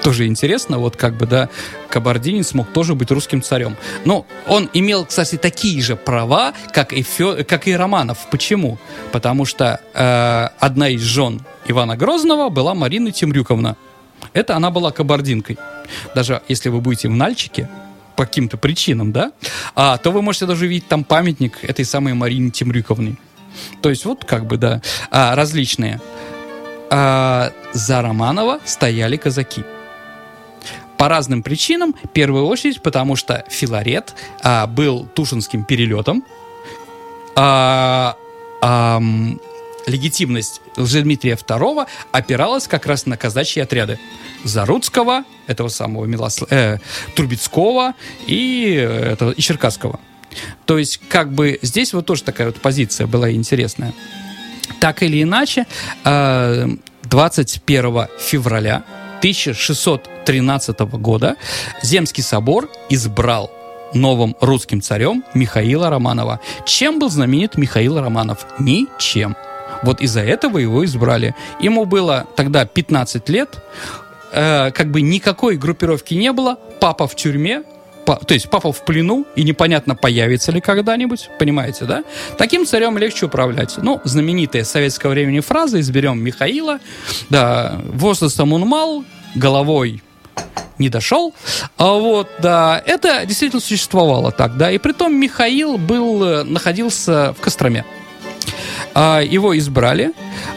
тоже 0.06 0.28
интересно, 0.28 0.78
вот 0.78 0.95
как 0.95 1.17
бы, 1.17 1.26
да, 1.26 1.50
кабардинец 1.89 2.54
мог 2.54 2.71
тоже 2.71 2.93
быть 2.93 3.10
русским 3.10 3.41
царем. 3.41 3.76
Но 4.06 4.28
он 4.45 4.69
имел, 4.71 5.04
кстати, 5.04 5.36
такие 5.36 5.82
же 5.82 5.95
права, 5.95 6.54
как 6.71 6.93
и, 6.93 7.02
Фё, 7.02 7.43
как 7.43 7.67
и 7.67 7.76
Романов. 7.76 8.19
Почему? 8.30 8.78
Потому 9.12 9.45
что 9.45 9.80
э, 9.95 10.50
одна 10.60 10.89
из 10.89 11.02
жен 11.02 11.41
Ивана 11.65 11.98
Грозного 11.98 12.50
была 12.50 12.76
Марина 12.76 13.12
Темрюковна. 13.12 13.78
Это 14.34 14.56
она 14.56 14.69
была 14.69 14.91
кабардинкой. 14.91 15.58
Даже 16.13 16.43
если 16.48 16.69
вы 16.69 16.82
будете 16.82 17.08
в 17.08 17.15
Нальчике, 17.15 17.67
по 18.15 18.25
каким-то 18.25 18.58
причинам, 18.58 19.12
да, 19.12 19.32
а, 19.75 19.97
то 19.97 20.12
вы 20.12 20.21
можете 20.21 20.45
даже 20.45 20.65
увидеть 20.65 20.88
там 20.88 21.04
памятник 21.04 21.63
этой 21.63 21.86
самой 21.86 22.13
Марине 22.13 22.51
Темрюковны. 22.51 23.17
То 23.82 23.89
есть 23.89 24.06
вот 24.06 24.25
как 24.25 24.45
бы, 24.45 24.58
да, 24.58 24.82
а, 25.12 25.36
различные. 25.36 26.01
А, 26.89 27.51
за 27.73 28.01
Романова 28.01 28.60
стояли 28.65 29.17
казаки. 29.17 29.63
По 30.97 31.10
разным 31.10 31.43
причинам. 31.43 31.93
В 32.04 32.08
первую 32.10 32.45
очередь, 32.45 32.82
потому 32.82 33.15
что 33.15 33.43
Филарет 33.49 34.15
а, 34.43 34.65
был 34.65 35.06
Тушинским 35.13 35.65
перелетом. 35.65 36.23
А, 37.36 38.15
а, 38.62 39.01
легитимность 39.88 40.62
Лжедмитрия 40.78 41.36
II 41.36 41.88
опиралась 42.12 42.67
как 42.67 42.86
раз 42.86 43.06
на 43.06 43.17
казачьи 43.17 43.62
отряды. 43.62 44.00
Заруцкого, 44.43 45.24
этого 45.48 45.69
самого 45.69 46.06
Милосл... 46.06 46.45
э, 46.50 46.78
Трубецкого 47.15 47.93
и, 48.28 48.76
э, 48.78 49.13
этого, 49.13 49.32
и 49.32 49.41
Черкасского. 49.41 50.00
То 50.65 50.78
есть, 50.78 51.00
как 51.10 51.32
бы 51.32 51.60
здесь 51.62 51.93
вот 51.93 52.06
тоже 52.06 52.24
такая 52.24 52.48
вот 52.48 52.62
позиция 52.62 53.08
была 53.08 53.32
интересная. 53.32 53.93
Так 54.80 55.04
или 55.04 55.24
иначе, 55.24 55.65
21 56.04 57.98
э, 57.98 58.08
февраля 58.19 58.84
1613 59.19 60.80
года 60.80 61.36
Земский 61.82 62.24
собор 62.24 62.69
избрал 62.89 63.52
новым 63.93 64.36
русским 64.41 64.82
царем 64.82 65.24
Михаила 65.34 65.89
Романова. 65.89 66.39
Чем 66.65 67.00
был 67.00 67.10
знаменит 67.10 67.58
Михаил 67.58 68.00
Романов? 68.00 68.45
Ничем. 68.60 69.36
Вот 69.86 70.02
из-за 70.02 70.21
этого 70.21 70.58
его 70.58 70.84
избрали. 70.84 71.36
Ему 71.60 71.86
было 71.86 72.28
тогда 72.36 72.65
15 72.65 73.30
лет, 73.30 73.60
э, 74.32 74.71
как 74.71 74.91
бы 74.91 75.02
никакой 75.02 75.58
группировки 75.58 76.13
не 76.13 76.32
было, 76.32 76.58
папа 76.80 77.08
в 77.08 77.15
тюрьме, 77.15 77.63
па, 78.06 78.15
то 78.15 78.34
есть 78.34 78.50
папа 78.50 78.71
в 78.71 78.84
плену, 78.86 79.26
и 79.36 79.43
непонятно, 79.43 79.95
появится 79.95 80.52
ли 80.52 80.62
когда-нибудь, 80.62 81.30
понимаете, 81.39 81.86
да? 81.86 82.04
Таким 82.38 82.65
царем 82.65 82.98
легче 82.98 83.26
управлять. 83.26 83.78
Ну, 83.78 84.02
знаменитая 84.04 84.63
советского 84.63 85.12
времени 85.12 85.39
фраза 85.39 85.80
«Изберем 85.80 86.21
Михаила», 86.21 86.80
да, 87.30 87.82
возрастом 87.93 88.54
он 88.54 88.62
мал, 88.62 89.04
головой 89.36 90.02
не 90.78 90.89
дошел. 90.89 91.34
А 91.78 91.93
вот, 91.93 92.28
да, 92.41 92.82
это 92.86 93.26
действительно 93.26 93.62
существовало 93.62 94.32
так, 94.32 94.58
да. 94.58 94.71
И 94.71 94.78
при 94.78 94.91
том 94.91 95.15
Михаил 95.15 95.78
был, 95.78 96.24
э, 96.24 96.43
находился 96.43 97.34
в 97.38 97.41
Костроме. 97.41 97.86
А, 98.97 99.19
его 99.19 99.58
избрали. 99.58 100.13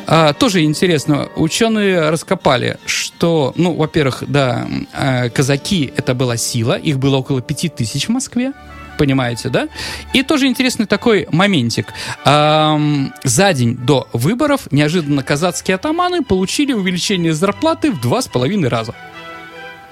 А, 0.06 0.32
тоже 0.32 0.62
интересно, 0.62 1.28
ученые 1.34 2.08
раскопали, 2.08 2.78
что, 2.86 3.52
ну, 3.56 3.74
во-первых, 3.74 4.22
да, 4.28 4.68
а, 4.94 5.28
казаки 5.28 5.92
это 5.96 6.14
была 6.14 6.36
сила, 6.36 6.78
их 6.78 7.00
было 7.00 7.16
около 7.16 7.42
пяти 7.42 7.68
тысяч 7.68 8.06
в 8.06 8.10
Москве 8.10 8.52
понимаете, 8.96 9.48
да? 9.48 9.68
И 10.12 10.24
тоже 10.24 10.48
интересный 10.48 10.86
такой 10.86 11.28
моментик. 11.30 11.94
За 12.24 13.52
день 13.52 13.76
до 13.76 14.08
выборов 14.12 14.62
неожиданно 14.72 15.22
казацкие 15.22 15.76
атаманы 15.76 16.24
получили 16.24 16.72
увеличение 16.72 17.32
зарплаты 17.32 17.92
в 17.92 18.00
два 18.00 18.20
с 18.20 18.26
половиной 18.26 18.66
раза. 18.68 18.96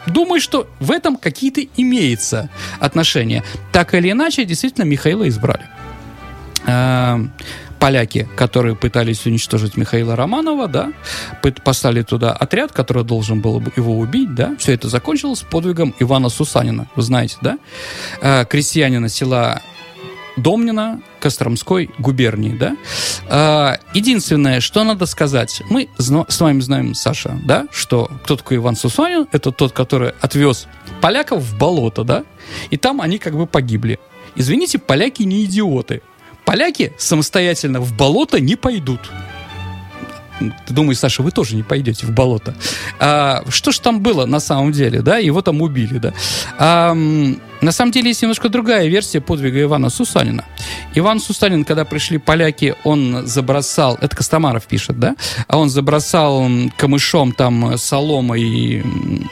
Думаю, 0.07 0.41
что 0.41 0.69
в 0.81 0.91
этом 0.91 1.19
какие-то 1.19 1.61
имеются 1.77 2.51
отношения. 2.81 3.45
Так 3.71 3.95
или 3.95 4.11
иначе, 4.11 4.45
действительно, 4.45 4.83
Михаила 4.83 5.29
избрали. 5.29 5.69
Эм, 6.67 7.33
поляки, 7.87 8.27
которые 8.35 8.75
пытались 8.75 9.27
уничтожить 9.27 9.77
Михаила 9.77 10.17
Романова, 10.17 10.67
да, 10.67 10.93
послали 11.65 12.03
туда 12.03 12.33
отряд, 12.33 12.73
который 12.73 13.05
должен 13.05 13.41
был 13.41 13.63
его 13.77 13.97
убить, 13.97 14.35
да, 14.35 14.57
все 14.59 14.73
это 14.73 14.89
закончилось 14.89 15.45
подвигом 15.49 15.95
Ивана 16.01 16.29
Сусанина, 16.29 16.89
вы 16.97 17.03
знаете, 17.03 17.37
да, 17.43 17.59
э, 18.21 18.45
крестьянина 18.47 19.09
села 19.09 19.63
Домнина, 20.37 21.01
Костромской 21.21 21.89
губернии, 22.01 22.57
да. 22.59 22.77
А, 23.29 23.79
единственное, 23.95 24.59
что 24.59 24.83
надо 24.83 25.07
сказать, 25.07 25.63
мы 25.71 25.89
с 25.97 26.41
вами 26.41 26.61
знаем, 26.63 26.93
Саша, 26.93 27.39
да, 27.45 27.69
что 27.71 28.11
кто 28.25 28.35
такой 28.35 28.57
Иван 28.57 28.75
Сусанин, 28.75 29.29
это 29.31 29.53
тот, 29.53 29.71
который 29.71 30.11
отвез 30.21 30.67
поляков 31.01 31.41
в 31.41 31.57
болото, 31.57 32.03
да, 32.03 32.25
и 32.71 32.77
там 32.77 33.01
они 33.01 33.19
как 33.19 33.37
бы 33.37 33.47
погибли. 33.47 34.01
Извините, 34.35 34.81
поляки 34.81 35.23
не 35.23 35.45
идиоты. 35.45 36.03
Поляки 36.47 36.93
самостоятельно 36.97 37.81
в 37.81 37.95
болото 37.95 38.41
не 38.41 38.57
пойдут. 38.57 39.01
Ты 40.39 40.75
думаешь, 40.75 40.99
Саша, 40.99 41.23
вы 41.23 41.31
тоже 41.31 41.57
не 41.57 41.63
пойдете 41.63 42.07
в 42.07 42.13
болото. 42.13 42.55
А, 42.99 43.43
что 43.49 43.73
ж 43.73 43.79
там 43.79 44.01
было 44.01 44.27
на 44.27 44.39
самом 44.39 44.73
деле, 44.73 45.01
да? 45.03 45.19
Его 45.19 45.43
там 45.43 45.61
убили, 45.61 45.99
да. 45.99 46.15
А, 46.59 46.97
на 47.61 47.73
самом 47.73 47.93
деле 47.93 48.09
есть 48.09 48.23
немножко 48.23 48.49
другая 48.49 48.89
версия 48.89 49.21
подвига 49.21 49.63
Ивана 49.63 49.91
Сусанина. 49.91 50.45
Иван 50.95 51.21
Сусанин, 51.21 51.65
когда 51.65 51.85
пришли 51.85 52.19
поляки, 52.19 52.75
он 52.85 53.27
забросал, 53.27 53.99
это 54.01 54.15
Костомаров 54.17 54.67
пишет, 54.67 54.99
да, 54.99 55.17
а 55.49 55.59
он 55.59 55.71
забросал 55.71 56.47
камышом 56.77 57.33
там 57.33 57.79
соломой 57.79 58.83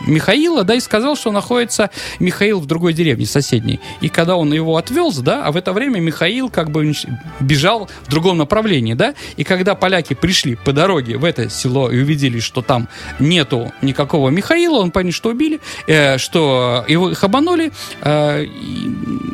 Михаила, 0.06 0.64
да, 0.64 0.74
и 0.74 0.80
сказал, 0.80 1.16
что 1.16 1.32
находится 1.32 1.90
Михаил 2.18 2.60
в 2.60 2.66
другой 2.66 2.92
деревне, 2.92 3.26
соседней. 3.26 3.80
И 4.00 4.08
когда 4.08 4.36
он 4.36 4.52
его 4.52 4.76
отвез, 4.76 5.18
да, 5.18 5.44
а 5.44 5.52
в 5.52 5.56
это 5.56 5.72
время 5.72 6.00
Михаил 6.00 6.48
как 6.48 6.70
бы 6.70 6.92
бежал 7.40 7.88
в 8.06 8.10
другом 8.10 8.38
направлении, 8.38 8.94
да, 8.94 9.14
и 9.36 9.44
когда 9.44 9.74
поляки 9.74 10.14
пришли 10.14 10.56
по 10.56 10.72
дороге 10.72 11.16
в 11.16 11.24
это 11.24 11.48
село 11.50 11.90
и 11.90 11.98
увидели, 11.98 12.40
что 12.40 12.62
там 12.62 12.88
нету 13.18 13.72
никакого 13.82 14.30
Михаила, 14.30 14.78
он 14.78 14.90
понял, 14.90 15.12
что 15.12 15.30
убили, 15.30 15.60
э, 15.86 16.18
что 16.18 16.84
его 16.88 17.10
их 17.10 17.22
обманули, 17.24 17.72
э, 18.02 18.13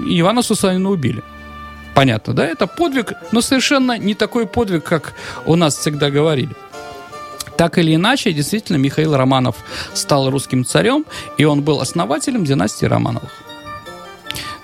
Ивана 0.07 0.43
Сусанина 0.43 0.91
убили. 0.91 1.23
Понятно, 1.95 2.35
да? 2.35 2.47
Это 2.47 2.67
подвиг, 2.67 3.13
но 3.33 3.41
совершенно 3.41 3.99
не 3.99 4.15
такой 4.15 4.47
подвиг, 4.47 4.85
как 4.85 5.15
у 5.45 5.57
нас 5.57 5.77
всегда 5.77 6.11
говорили. 6.11 6.55
Так 7.57 7.79
или 7.79 7.95
иначе, 7.95 8.33
действительно, 8.33 8.79
Михаил 8.79 9.15
Романов 9.17 9.57
стал 9.93 10.31
русским 10.31 10.65
царем, 10.65 11.05
и 11.37 11.45
он 11.45 11.63
был 11.63 11.81
основателем 11.81 12.45
династии 12.45 12.87
Романовых. 12.87 13.31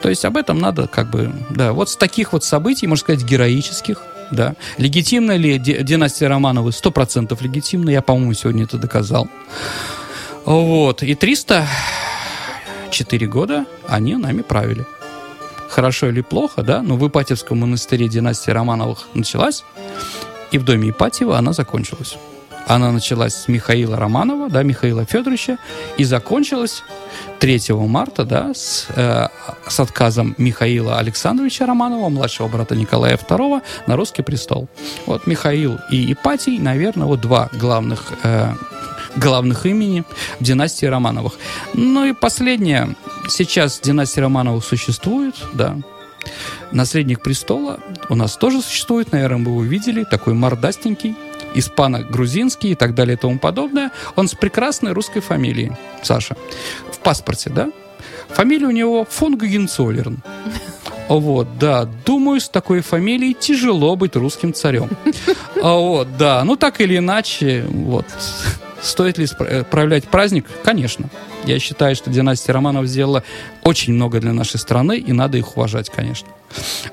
То 0.01 0.09
есть 0.09 0.25
об 0.25 0.37
этом 0.37 0.59
надо 0.59 0.87
как 0.87 1.11
бы, 1.11 1.33
да, 1.51 1.73
вот 1.73 1.91
с 1.91 1.97
таких 1.97 2.33
вот 2.33 2.45
событий, 2.45 2.87
можно 2.87 3.03
сказать, 3.03 3.25
героических, 3.25 4.03
да. 4.31 4.55
Легитимна 4.79 5.37
ли 5.37 5.59
династия 5.59 6.29
Романовы? 6.29 6.73
Сто 6.73 6.91
процентов 6.91 7.43
легитимна, 7.43 7.91
я, 7.91 8.03
по-моему, 8.03 8.33
сегодня 8.35 8.65
это 8.65 8.79
доказал. 8.79 9.29
Вот, 10.45 11.03
и 11.03 11.15
300 11.15 11.67
4 12.97 13.27
года 13.27 13.67
они 13.87 14.17
нами 14.17 14.41
правили. 14.41 14.87
Хорошо 15.69 16.09
или 16.09 16.23
плохо, 16.23 16.63
да, 16.63 16.81
но 16.81 16.97
в 16.97 17.07
Ипатьевском 17.07 17.61
монастыре 17.61 18.09
династия 18.09 18.53
Романовых 18.53 19.09
началась, 19.13 19.65
и 20.51 20.59
в 20.59 20.65
доме 20.65 20.91
Ипатьева 20.91 21.37
она 21.37 21.53
закончилась. 21.53 22.17
Она 22.67 22.91
началась 22.93 23.35
с 23.35 23.49
Михаила 23.49 23.97
Романова, 23.97 24.49
да, 24.49 24.63
Михаила 24.63 25.05
Федоровича, 25.05 25.59
и 25.99 26.05
закончилась 26.05 26.83
3 27.39 27.75
марта, 27.87 28.25
да, 28.25 28.55
с, 28.55 28.87
э, 28.97 29.29
с 29.69 29.79
отказом 29.79 30.35
Михаила 30.39 30.99
Александровича 30.99 31.67
Романова, 31.67 32.09
младшего 32.09 32.49
брата 32.49 32.75
Николая 32.75 33.17
II, 33.17 33.63
на 33.87 33.97
русский 33.97 34.23
престол. 34.23 34.69
Вот 35.05 35.27
Михаил 35.27 35.79
и 35.93 36.13
Ипатий, 36.15 36.59
наверное, 36.59 37.07
вот 37.07 37.21
два 37.21 37.51
главных 37.53 38.15
э, 38.23 38.55
главных 39.17 39.67
имени 39.67 40.05
в 40.39 40.45
династии 40.45 40.87
Романовых. 40.87 41.35
Ну 41.75 42.05
и 42.05 42.13
последнее. 42.13 42.95
Сейчас 43.29 43.81
династия 43.81 44.23
Романовых 44.23 44.65
существует, 44.65 45.35
да. 45.55 45.77
Наследник 46.73 47.23
престола 47.23 47.79
у 48.09 48.15
нас 48.15 48.37
тоже 48.37 48.61
существует, 48.61 49.13
наверное, 49.13 49.45
вы 49.45 49.51
его 49.53 49.63
видели, 49.63 50.05
такой 50.05 50.35
мордастенький, 50.35 51.15
испано-грузинский 51.55 52.73
и 52.73 52.75
так 52.75 52.95
далее 52.95 53.17
и 53.17 53.19
тому 53.19 53.39
подобное. 53.39 53.91
Он 54.17 54.29
с 54.29 54.35
прекрасной 54.35 54.93
русской 54.93 55.21
фамилией, 55.21 55.73
Саша, 56.03 56.37
в 56.93 56.99
паспорте, 56.99 57.51
да? 57.51 57.71
Фамилия 58.29 58.67
у 58.67 58.71
него 58.73 59.07
фон 59.09 59.37
Гагенцоллерн. 59.37 60.19
Вот, 61.09 61.59
да. 61.59 61.89
Думаю, 62.05 62.41
с 62.41 62.49
такой 62.49 62.81
фамилией 62.81 63.35
тяжело 63.35 63.97
быть 63.97 64.17
русским 64.17 64.53
царем. 64.53 64.91
Вот, 65.63 66.17
да. 66.17 66.45
Ну, 66.45 66.57
так 66.57 66.81
или 66.81 66.99
иначе, 66.99 67.65
вот. 67.69 68.05
Стоит 68.87 69.19
ли 69.19 69.27
э, 69.41 69.65
проявлять 69.65 70.05
праздник? 70.05 70.47
Конечно. 70.65 71.11
Я 71.45 71.59
считаю, 71.59 71.97
что 71.97 72.09
династия 72.09 72.53
Романов 72.53 72.87
сделала 72.87 73.25
очень 73.65 73.95
много 73.95 74.21
для 74.21 74.33
нашей 74.33 74.59
страны, 74.59 74.99
и 74.99 75.13
надо 75.13 75.39
их 75.39 75.57
уважать, 75.57 75.91
конечно. 75.91 76.29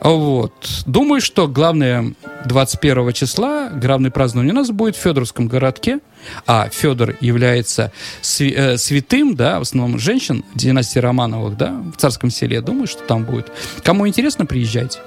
Вот. 0.02 0.54
Думаю, 0.88 1.22
что 1.22 1.48
главное 1.48 2.14
21 2.46 3.14
числа, 3.14 3.70
главное 3.70 4.10
празднование 4.10 4.54
у 4.54 4.58
нас 4.58 4.72
будет 4.72 4.96
в 4.96 5.00
Федоровском 5.02 5.48
городке, 5.48 6.00
а 6.48 6.68
Федор 6.70 7.16
является 7.22 7.92
э, 8.40 8.78
святым, 8.78 9.36
да, 9.36 9.60
в 9.60 9.62
основном 9.62 10.00
женщин 10.00 10.44
династии 10.56 11.00
Романовых, 11.00 11.58
да, 11.58 11.80
в 11.96 11.98
Царском 11.98 12.32
селе. 12.32 12.62
Думаю, 12.62 12.88
что 12.88 13.04
там 13.04 13.24
будет. 13.24 13.52
Кому 13.84 14.08
интересно, 14.08 14.48
приезжайте. 14.48 15.00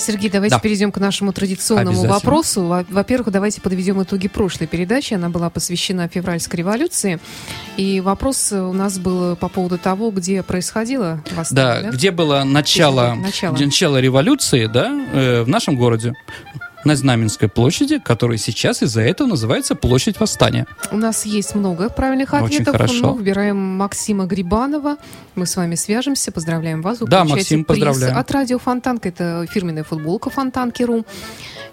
Сергей, 0.00 0.30
давайте 0.30 0.56
да. 0.56 0.60
перейдем 0.60 0.90
к 0.90 0.98
нашему 0.98 1.32
традиционному 1.32 2.04
вопросу. 2.04 2.84
Во-первых, 2.88 3.30
давайте 3.30 3.60
подведем 3.60 4.02
итоги 4.02 4.28
прошлой 4.28 4.66
передачи. 4.66 5.14
Она 5.14 5.28
была 5.28 5.50
посвящена 5.50 6.08
февральской 6.08 6.58
революции. 6.58 7.20
И 7.76 8.00
вопрос 8.00 8.52
у 8.52 8.72
нас 8.72 8.98
был 8.98 9.36
по 9.36 9.48
поводу 9.48 9.78
того, 9.78 10.10
где 10.10 10.42
происходило 10.42 11.22
восстание. 11.32 11.82
Да, 11.82 11.90
да? 11.90 11.96
где 11.96 12.10
было 12.10 12.44
начало, 12.44 13.14
начало. 13.14 13.56
начало 13.56 14.00
революции 14.00 14.66
да, 14.66 14.90
э, 15.12 15.42
в 15.42 15.48
нашем 15.48 15.76
городе 15.76 16.14
на 16.84 16.96
Знаменской 16.96 17.48
площади, 17.48 17.98
которая 17.98 18.38
сейчас 18.38 18.82
из-за 18.82 19.02
этого 19.02 19.28
называется 19.28 19.74
Площадь 19.74 20.18
Восстания. 20.18 20.66
У 20.90 20.96
нас 20.96 21.26
есть 21.26 21.54
много 21.54 21.88
правильных 21.88 22.34
ответов. 22.34 22.50
Очень 22.50 22.64
хорошо. 22.72 23.08
Мы 23.08 23.14
выбираем 23.14 23.56
Максима 23.56 24.26
Грибанова. 24.26 24.96
Мы 25.34 25.46
с 25.46 25.56
вами 25.56 25.74
свяжемся. 25.74 26.32
Поздравляем 26.32 26.82
вас. 26.82 27.00
Вы 27.00 27.06
да, 27.06 27.24
Максим, 27.24 27.64
поздравляем. 27.64 28.16
От 28.16 28.30
радио 28.30 28.58
Фонтанка. 28.58 29.08
Это 29.08 29.46
фирменная 29.50 29.84
футболка 29.84 30.30
Фонтанки.ру. 30.30 31.04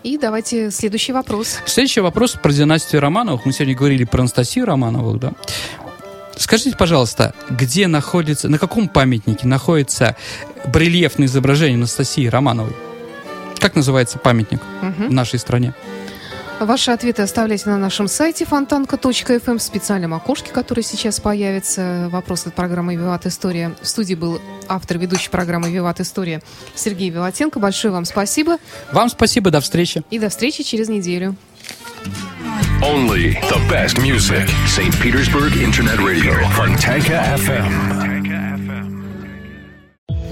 И 0.03 0.17
давайте 0.17 0.71
следующий 0.71 1.13
вопрос. 1.13 1.57
Следующий 1.65 2.01
вопрос 2.01 2.33
про 2.41 2.51
династию 2.51 3.01
Романовых. 3.01 3.45
Мы 3.45 3.53
сегодня 3.53 3.75
говорили 3.75 4.03
про 4.03 4.21
Анастасию 4.21 4.65
Романовых, 4.65 5.19
да? 5.19 5.33
Скажите, 6.35 6.77
пожалуйста, 6.77 7.33
где 7.49 7.87
находится, 7.87 8.47
на 8.47 8.59
каком 8.59 8.87
памятнике 8.87 9.47
находится 9.47 10.15
барельефное 10.71 11.27
изображение 11.27 11.77
Анастасии 11.77 12.27
Романовой? 12.27 12.73
Как 13.59 13.75
называется 13.75 14.17
памятник 14.17 14.61
угу. 14.81 15.09
в 15.09 15.13
нашей 15.13 15.39
стране? 15.39 15.73
Ваши 16.59 16.89
ответы 16.89 17.21
оставляйте 17.21 17.69
на 17.69 17.77
нашем 17.77 18.07
сайте 18.07 18.43
фонтанка.фм 18.45 19.11
эм 19.45 19.57
в 19.59 19.61
специальном 19.61 20.15
окошке, 20.15 20.51
который 20.51 20.83
сейчас 20.83 21.19
появится. 21.19 22.09
Вопрос 22.11 22.47
от 22.47 22.55
программы 22.55 22.95
«Виват 22.95 23.27
История». 23.27 23.75
В 23.79 23.87
студии 23.87 24.15
был 24.15 24.41
автор 24.67 24.97
ведущей 24.97 25.29
программы 25.29 25.69
«Виват 25.69 25.99
История» 25.99 26.41
Сергей 26.73 27.11
Виватенко. 27.11 27.59
Большое 27.59 27.93
вам 27.93 28.05
спасибо. 28.05 28.57
Вам 28.91 29.09
спасибо. 29.09 29.51
До 29.51 29.61
встречи. 29.61 30.01
И 30.09 30.17
до 30.17 30.29
встречи 30.29 30.63
через 30.63 30.89
неделю. 30.89 31.35
Only 32.81 33.37
the 33.49 33.59
best 33.69 33.99
music. 33.99 34.47
St. 34.65 34.93
Petersburg 34.99 35.53
Internet 35.57 35.99
Radio. 35.99 36.33
Fontanka 36.55 37.21
FM. 37.37 38.16